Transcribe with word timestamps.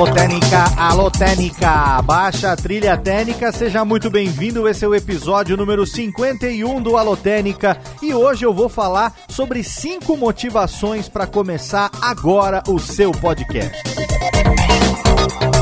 Alô 0.00 0.14
Técnica, 0.14 0.64
alô 0.78 1.10
Técnica, 1.10 2.00
baixa 2.00 2.52
a 2.52 2.56
trilha 2.56 2.96
técnica, 2.96 3.52
seja 3.52 3.84
muito 3.84 4.08
bem-vindo, 4.08 4.66
esse 4.66 4.82
é 4.82 4.88
o 4.88 4.94
episódio 4.94 5.58
número 5.58 5.86
51 5.86 6.80
do 6.80 6.96
Alô 6.96 7.14
Técnica. 7.14 7.76
E 8.00 8.14
hoje 8.14 8.46
eu 8.46 8.54
vou 8.54 8.70
falar 8.70 9.12
sobre 9.28 9.62
cinco 9.62 10.16
motivações 10.16 11.06
para 11.06 11.26
começar 11.26 11.90
agora 12.00 12.62
o 12.66 12.78
seu 12.78 13.12
podcast. 13.12 13.78
Olá, 15.18 15.59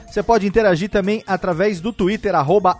Você 0.07 0.23
pode 0.23 0.47
interagir 0.47 0.89
também 0.89 1.23
através 1.27 1.79
do 1.79 1.93
Twitter, 1.93 2.35
arroba 2.35 2.77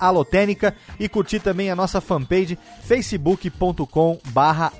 e 1.00 1.10
curtir 1.10 1.40
também 1.40 1.70
a 1.70 1.76
nossa 1.76 2.02
fanpage 2.02 2.58
facebook.com 2.84 4.20
barra. 4.30 4.72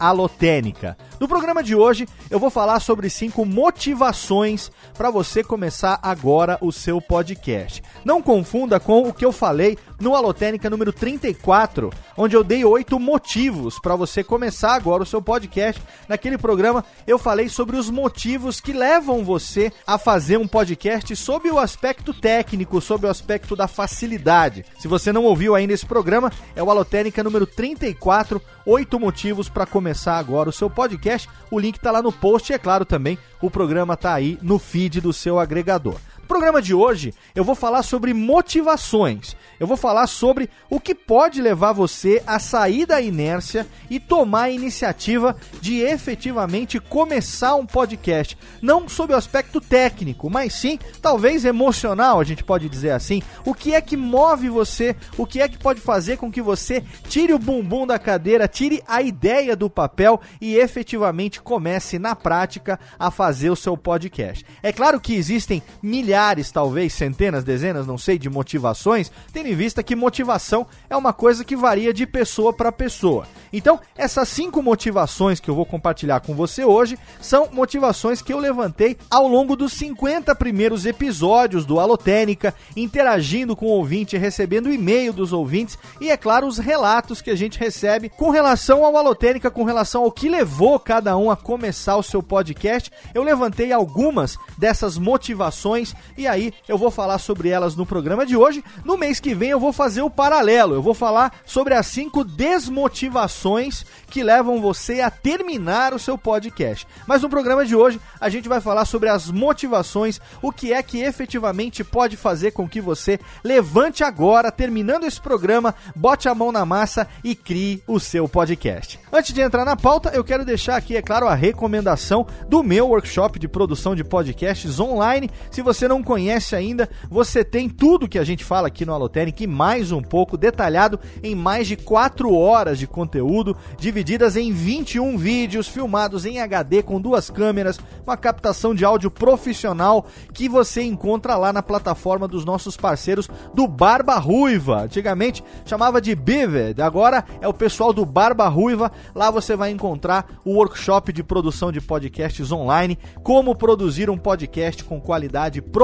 No 1.20 1.28
programa 1.28 1.62
de 1.62 1.76
hoje, 1.76 2.08
eu 2.30 2.40
vou 2.40 2.50
falar 2.50 2.80
sobre 2.80 3.10
cinco 3.10 3.46
motivações 3.46 4.72
para 4.94 5.12
você 5.12 5.44
começar 5.44 6.00
agora 6.02 6.58
o 6.62 6.72
seu 6.72 7.02
podcast. 7.02 7.84
Não 8.04 8.22
confunda 8.22 8.80
com 8.80 9.08
o 9.08 9.14
que 9.14 9.26
eu 9.26 9.32
falei 9.32 9.78
no 10.00 10.16
Alotênica 10.16 10.70
número 10.70 10.94
34, 10.94 11.92
onde 12.18 12.36
eu 12.36 12.44
dei 12.44 12.64
oito 12.64 13.00
motivos 13.00 13.78
para 13.80 13.96
você 13.96 14.24
começar 14.24 14.76
agora 14.76 15.04
o 15.04 15.06
seu 15.06 15.22
podcast. 15.22 15.82
Naquele 16.08 16.38
programa, 16.38 16.86
eu 17.06 17.20
falei 17.20 17.50
sobre 17.50 17.76
os 17.76 17.90
motivos 17.90 18.62
que 18.62 18.72
levam 18.72 19.24
você 19.24 19.72
a 19.86 19.98
fazer 19.98 20.38
um 20.38 20.48
podcast 20.48 21.14
sob 21.16 21.50
o 21.52 21.60
aspecto 21.60 21.99
técnico, 22.14 22.82
sob 22.82 23.08
o 23.08 23.10
aspecto 23.10 23.56
da 23.56 23.68
facilidade. 23.68 24.66
Se 24.80 24.88
você 24.88 25.12
não 25.12 25.24
ouviu 25.24 25.56
ainda 25.56 25.74
esse 25.74 25.86
programa, 25.86 26.32
é 26.56 26.62
o 26.62 26.70
Alotênica 26.70 27.24
número 27.24 27.46
34, 27.46 28.42
oito 28.66 29.00
motivos 29.00 29.50
para 29.50 29.66
começar 29.66 30.18
agora 30.18 30.50
o 30.50 30.54
seu 30.54 30.70
podcast 30.70 31.00
podcast. 31.00 31.30
O 31.50 31.60
link 31.60 31.76
está 31.78 31.92
lá 31.92 32.02
no 32.02 32.12
post 32.12 32.52
e, 32.52 32.56
é 32.56 32.60
claro, 32.60 32.86
também 32.86 33.18
o 33.42 33.50
programa 33.50 33.94
está 33.94 34.14
aí 34.14 34.38
no 34.42 34.60
feed 34.60 35.02
do 35.02 35.14
seu 35.14 35.40
agregador 35.40 35.96
programa 36.30 36.62
de 36.62 36.76
hoje 36.76 37.12
eu 37.34 37.44
vou 37.44 37.56
falar 37.56 37.82
sobre 37.82 38.14
motivações. 38.14 39.36
Eu 39.60 39.66
vou 39.66 39.76
falar 39.76 40.06
sobre 40.06 40.48
o 40.70 40.80
que 40.80 40.94
pode 40.94 41.42
levar 41.42 41.74
você 41.74 42.22
a 42.26 42.38
sair 42.38 42.86
da 42.86 43.02
inércia 43.02 43.66
e 43.90 44.00
tomar 44.00 44.44
a 44.44 44.50
iniciativa 44.52 45.36
de 45.60 45.80
efetivamente 45.80 46.80
começar 46.80 47.56
um 47.56 47.66
podcast. 47.66 48.38
Não 48.62 48.88
sob 48.88 49.12
o 49.12 49.18
aspecto 49.18 49.60
técnico, 49.60 50.30
mas 50.30 50.54
sim, 50.54 50.78
talvez 51.02 51.46
emocional, 51.46 52.20
a 52.20 52.24
gente 52.24 52.44
pode 52.44 52.70
dizer 52.70 52.92
assim. 52.92 53.24
O 53.44 53.56
que 53.56 53.74
é 53.74 53.82
que 53.82 53.98
move 53.98 54.50
você? 54.50 54.96
O 55.18 55.26
que 55.26 55.42
é 55.42 55.50
que 55.50 55.58
pode 55.58 55.82
fazer 55.82 56.18
com 56.18 56.32
que 56.32 56.44
você 56.44 56.84
tire 57.08 57.34
o 57.34 57.40
bumbum 57.40 57.88
da 57.88 57.98
cadeira, 57.98 58.48
tire 58.48 58.84
a 58.88 59.02
ideia 59.02 59.56
do 59.56 59.68
papel 59.68 60.22
e 60.40 60.56
efetivamente 60.56 61.42
comece 61.42 61.98
na 61.98 62.16
prática 62.16 62.80
a 63.00 63.10
fazer 63.10 63.50
o 63.50 63.56
seu 63.56 63.76
podcast? 63.76 64.46
É 64.62 64.72
claro 64.72 65.02
que 65.02 65.16
existem 65.16 65.64
milhares 65.82 66.19
milhares, 66.20 66.52
talvez 66.52 66.94
centenas, 66.94 67.46
dezenas, 67.46 67.88
não 67.88 67.98
sei, 67.98 68.20
de 68.20 68.30
motivações, 68.30 69.10
tendo 69.32 69.48
em 69.48 69.56
vista 69.56 69.82
que 69.82 69.96
motivação 69.96 70.68
é 70.90 70.98
uma 70.98 71.14
coisa 71.14 71.46
que 71.46 71.56
varia 71.56 71.94
de 71.94 72.06
pessoa 72.06 72.52
para 72.52 72.72
pessoa. 72.72 73.26
Então, 73.54 73.80
essas 73.98 74.28
cinco 74.28 74.62
motivações 74.62 75.40
que 75.40 75.50
eu 75.50 75.56
vou 75.56 75.66
compartilhar 75.66 76.20
com 76.20 76.36
você 76.36 76.64
hoje 76.64 77.00
são 77.22 77.48
motivações 77.52 78.22
que 78.22 78.34
eu 78.34 78.38
levantei 78.38 78.98
ao 79.10 79.28
longo 79.28 79.56
dos 79.56 79.74
50 79.74 80.36
primeiros 80.36 80.86
episódios 80.86 81.66
do 81.66 81.80
Alotênica, 81.80 82.54
interagindo 82.76 83.56
com 83.56 83.66
o 83.66 83.70
ouvinte, 83.70 84.18
recebendo 84.18 84.72
e-mail 84.72 85.14
dos 85.14 85.34
ouvintes 85.34 85.80
e, 86.02 86.12
é 86.12 86.18
claro, 86.18 86.46
os 86.48 86.58
relatos 86.58 87.22
que 87.22 87.32
a 87.32 87.36
gente 87.36 87.58
recebe 87.58 88.10
com 88.10 88.30
relação 88.30 88.86
ao 88.86 88.96
Alotênica, 88.98 89.50
com 89.50 89.64
relação 89.64 90.04
ao 90.04 90.12
que 90.12 90.30
levou 90.30 90.80
cada 90.80 91.18
um 91.18 91.32
a 91.32 91.38
começar 91.38 91.96
o 91.96 92.04
seu 92.04 92.22
podcast. 92.22 92.92
Eu 93.14 93.24
levantei 93.24 93.72
algumas 93.72 94.38
dessas 94.58 94.98
motivações 94.98 95.96
e 96.18 96.28
aí 96.28 96.54
eu 96.68 96.78
vou 96.78 96.92
falar 96.92 97.18
sobre 97.20 97.50
elas 97.50 97.76
no 97.76 97.86
programa 97.86 98.26
de 98.26 98.36
hoje. 98.36 98.64
No 98.84 98.98
mês 98.98 99.20
que 99.20 99.34
vem 99.34 99.50
eu 99.50 99.60
vou 99.60 99.74
fazer 99.74 100.02
o 100.02 100.10
paralelo. 100.10 100.76
Eu 100.76 100.82
vou 100.82 100.94
falar 100.94 101.34
sobre 101.46 101.74
as 101.74 101.88
cinco 101.88 102.24
desmotivações 102.24 103.86
que 104.08 104.24
levam 104.24 104.62
você 104.62 105.02
a 105.02 105.10
terminar 105.10 105.94
o 105.94 106.00
seu 106.00 106.18
podcast. 106.18 106.88
Mas 107.08 107.22
no 107.22 107.30
programa 107.30 107.66
de 107.66 107.76
hoje 107.76 108.00
a 108.20 108.30
gente 108.30 108.50
vai 108.50 108.62
falar 108.62 108.86
sobre 108.86 109.10
as 109.10 109.30
motivações, 109.30 110.20
o 110.42 110.52
que 110.52 110.74
é 110.74 110.82
que 110.82 111.00
efetivamente 111.00 111.84
pode 111.84 112.18
fazer 112.18 112.52
com 112.52 112.68
que 112.68 112.82
você 112.82 113.20
levante 113.44 114.04
agora, 114.04 114.52
terminando 114.52 115.06
esse 115.06 115.20
programa, 115.20 115.76
bote 115.96 116.28
a 116.28 116.36
mão 116.36 116.52
na 116.52 116.66
massa 116.66 117.08
e 117.24 117.36
crie 117.36 117.84
o 117.88 118.00
seu 118.00 118.28
podcast. 118.28 119.00
Antes 119.12 119.34
de 119.34 119.42
entrar 119.42 119.66
na 119.66 119.76
pauta, 119.76 120.10
eu 120.14 120.24
quero 120.24 120.46
deixar 120.46 120.76
aqui, 120.76 120.96
é 120.96 121.02
claro, 121.02 121.28
a 121.28 121.36
recomendação 121.36 122.26
do 122.48 122.64
meu 122.64 122.88
workshop 122.88 123.40
de 123.40 123.48
produção 123.48 123.96
de 123.96 124.04
podcasts 124.04 124.80
online. 124.80 125.30
Se 125.52 125.62
você 125.62 125.88
não 125.88 125.99
conhece 126.04 126.56
ainda, 126.56 126.90
você 127.10 127.44
tem 127.44 127.70
tudo 127.70 128.08
que 128.08 128.20
a 128.20 128.24
gente 128.24 128.44
fala 128.44 128.68
aqui 128.68 128.86
no 128.86 128.94
Alotenic 128.94 129.44
e 129.44 129.48
mais 129.48 129.92
um 129.92 130.02
pouco 130.02 130.38
detalhado 130.38 131.00
em 131.24 131.36
mais 131.36 131.68
de 131.68 131.76
4 131.76 132.34
horas 132.34 132.80
de 132.80 132.88
conteúdo, 132.88 133.56
divididas 133.78 134.36
em 134.36 134.52
21 134.52 135.18
vídeos 135.18 135.68
filmados 135.68 136.26
em 136.26 136.40
HD 136.40 136.84
com 136.84 137.00
duas 137.00 137.30
câmeras, 137.30 137.80
uma 138.06 138.18
captação 138.18 138.74
de 138.74 138.86
áudio 138.86 139.12
profissional 139.12 140.06
que 140.34 140.50
você 140.50 140.82
encontra 140.82 141.36
lá 141.36 141.54
na 141.54 141.62
plataforma 141.62 142.28
dos 142.28 142.46
nossos 142.46 142.78
parceiros 142.78 143.30
do 143.54 143.68
Barba 143.68 144.18
Ruiva. 144.18 144.84
Antigamente 144.84 145.44
chamava 145.66 146.02
de 146.02 146.16
Bivid, 146.16 146.82
agora 146.82 147.24
é 147.42 147.48
o 147.48 147.54
pessoal 147.54 147.94
do 147.94 148.06
Barba 148.06 148.48
Ruiva. 148.48 148.92
Lá 149.14 149.32
você 149.32 149.56
vai 149.56 149.72
encontrar 149.72 150.28
o 150.44 150.56
workshop 150.56 151.14
de 151.14 151.24
produção 151.24 151.72
de 151.72 151.82
podcasts 151.82 152.52
online, 152.52 152.98
como 153.24 153.56
produzir 153.56 154.10
um 154.10 154.18
podcast 154.18 154.84
com 154.84 155.00
qualidade 155.00 155.62
profissional. 155.62 155.79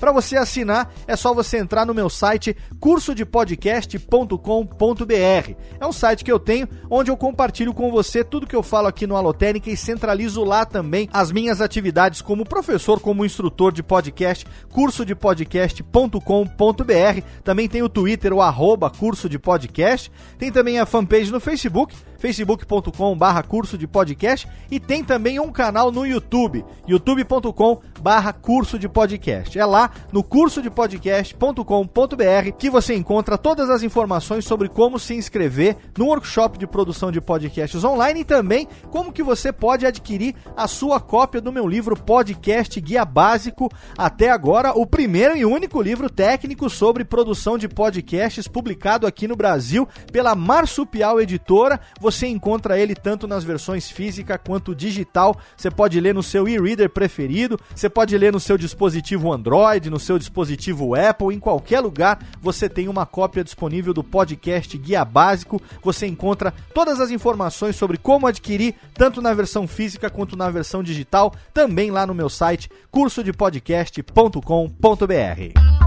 Para 0.00 0.12
você 0.12 0.36
assinar, 0.36 0.90
é 1.06 1.14
só 1.16 1.34
você 1.34 1.58
entrar 1.58 1.84
no 1.84 1.92
meu 1.92 2.08
site 2.08 2.56
cursodepodcast.com.br. 2.80 5.54
É 5.80 5.86
um 5.86 5.92
site 5.92 6.24
que 6.24 6.32
eu 6.32 6.38
tenho 6.38 6.66
onde 6.90 7.10
eu 7.10 7.16
compartilho 7.16 7.74
com 7.74 7.90
você 7.90 8.24
tudo 8.24 8.46
que 8.46 8.56
eu 8.56 8.62
falo 8.62 8.88
aqui 8.88 9.06
no 9.06 9.16
Alotênica 9.16 9.70
e 9.70 9.76
centralizo 9.76 10.44
lá 10.44 10.64
também 10.64 11.08
as 11.12 11.32
minhas 11.32 11.60
atividades 11.60 12.22
como 12.22 12.44
professor, 12.44 13.00
como 13.00 13.24
instrutor 13.24 13.72
de 13.72 13.82
podcast, 13.82 14.46
cursodepodcast.com.br. 14.70 17.22
Também 17.42 17.68
tem 17.68 17.82
o 17.82 17.88
Twitter, 17.88 18.32
o 18.32 18.40
arroba 18.40 18.90
curso 18.90 19.28
de 19.28 19.38
podcast. 19.38 20.10
Tem 20.38 20.52
também 20.52 20.78
a 20.78 20.86
fanpage 20.86 21.30
no 21.30 21.40
Facebook, 21.40 21.94
facebook.com 22.18 23.16
barra 23.16 23.42
curso 23.42 23.76
de 23.76 23.86
podcast. 23.86 24.48
E 24.70 24.80
tem 24.80 25.04
também 25.04 25.38
um 25.38 25.50
canal 25.50 25.90
no 25.90 26.06
YouTube, 26.06 26.64
youtube.com 26.86 27.80
barra 28.00 28.32
curso 28.32 28.78
de 28.78 28.88
podcast. 28.88 29.58
É 29.58 29.64
lá 29.64 29.90
no 30.12 30.22
curso 30.22 30.62
de 30.62 30.70
podcast.com.br 30.70 32.52
que 32.58 32.70
você 32.70 32.94
encontra 32.94 33.38
todas 33.38 33.70
as 33.70 33.82
informações 33.82 34.44
sobre 34.44 34.68
como 34.68 34.98
se 34.98 35.14
inscrever 35.14 35.76
no 35.96 36.06
workshop 36.06 36.58
de 36.58 36.66
produção 36.66 37.10
de 37.10 37.20
podcasts 37.20 37.82
online 37.84 38.20
e 38.20 38.24
também 38.24 38.68
como 38.90 39.12
que 39.12 39.22
você 39.22 39.52
pode 39.52 39.86
adquirir 39.86 40.34
a 40.56 40.66
sua 40.68 41.00
cópia 41.00 41.40
do 41.40 41.52
meu 41.52 41.66
livro 41.66 41.96
Podcast 41.96 42.80
Guia 42.80 43.04
Básico, 43.04 43.70
até 43.96 44.30
agora 44.30 44.72
o 44.72 44.86
primeiro 44.86 45.36
e 45.36 45.44
único 45.44 45.80
livro 45.80 46.08
técnico 46.08 46.68
sobre 46.68 47.04
produção 47.04 47.58
de 47.58 47.68
podcasts 47.68 48.46
publicado 48.48 49.06
aqui 49.06 49.26
no 49.26 49.36
Brasil 49.36 49.88
pela 50.12 50.34
Marsupial 50.34 51.20
Editora. 51.20 51.80
Você 52.06 52.28
encontra 52.28 52.78
ele 52.78 52.94
tanto 52.94 53.26
nas 53.26 53.42
versões 53.42 53.90
física 53.90 54.38
quanto 54.38 54.76
digital. 54.76 55.36
Você 55.56 55.72
pode 55.72 55.98
ler 55.98 56.14
no 56.14 56.22
seu 56.22 56.46
e-reader 56.46 56.88
preferido, 56.88 57.58
você 57.74 57.90
pode 57.90 58.16
ler 58.16 58.32
no 58.32 58.38
seu 58.38 58.56
dispositivo 58.56 59.32
Android, 59.32 59.90
no 59.90 59.98
seu 59.98 60.16
dispositivo 60.16 60.94
Apple, 60.94 61.34
em 61.34 61.40
qualquer 61.40 61.80
lugar 61.80 62.24
você 62.40 62.68
tem 62.68 62.86
uma 62.86 63.04
cópia 63.04 63.42
disponível 63.42 63.92
do 63.92 64.04
podcast 64.04 64.78
Guia 64.78 65.04
Básico. 65.04 65.60
Você 65.82 66.06
encontra 66.06 66.54
todas 66.72 67.00
as 67.00 67.10
informações 67.10 67.74
sobre 67.74 67.98
como 67.98 68.28
adquirir, 68.28 68.76
tanto 68.94 69.20
na 69.20 69.34
versão 69.34 69.66
física 69.66 70.08
quanto 70.08 70.36
na 70.36 70.48
versão 70.48 70.84
digital, 70.84 71.34
também 71.52 71.90
lá 71.90 72.06
no 72.06 72.14
meu 72.14 72.28
site 72.28 72.70
cursodepodcast.com.br. 72.92 75.85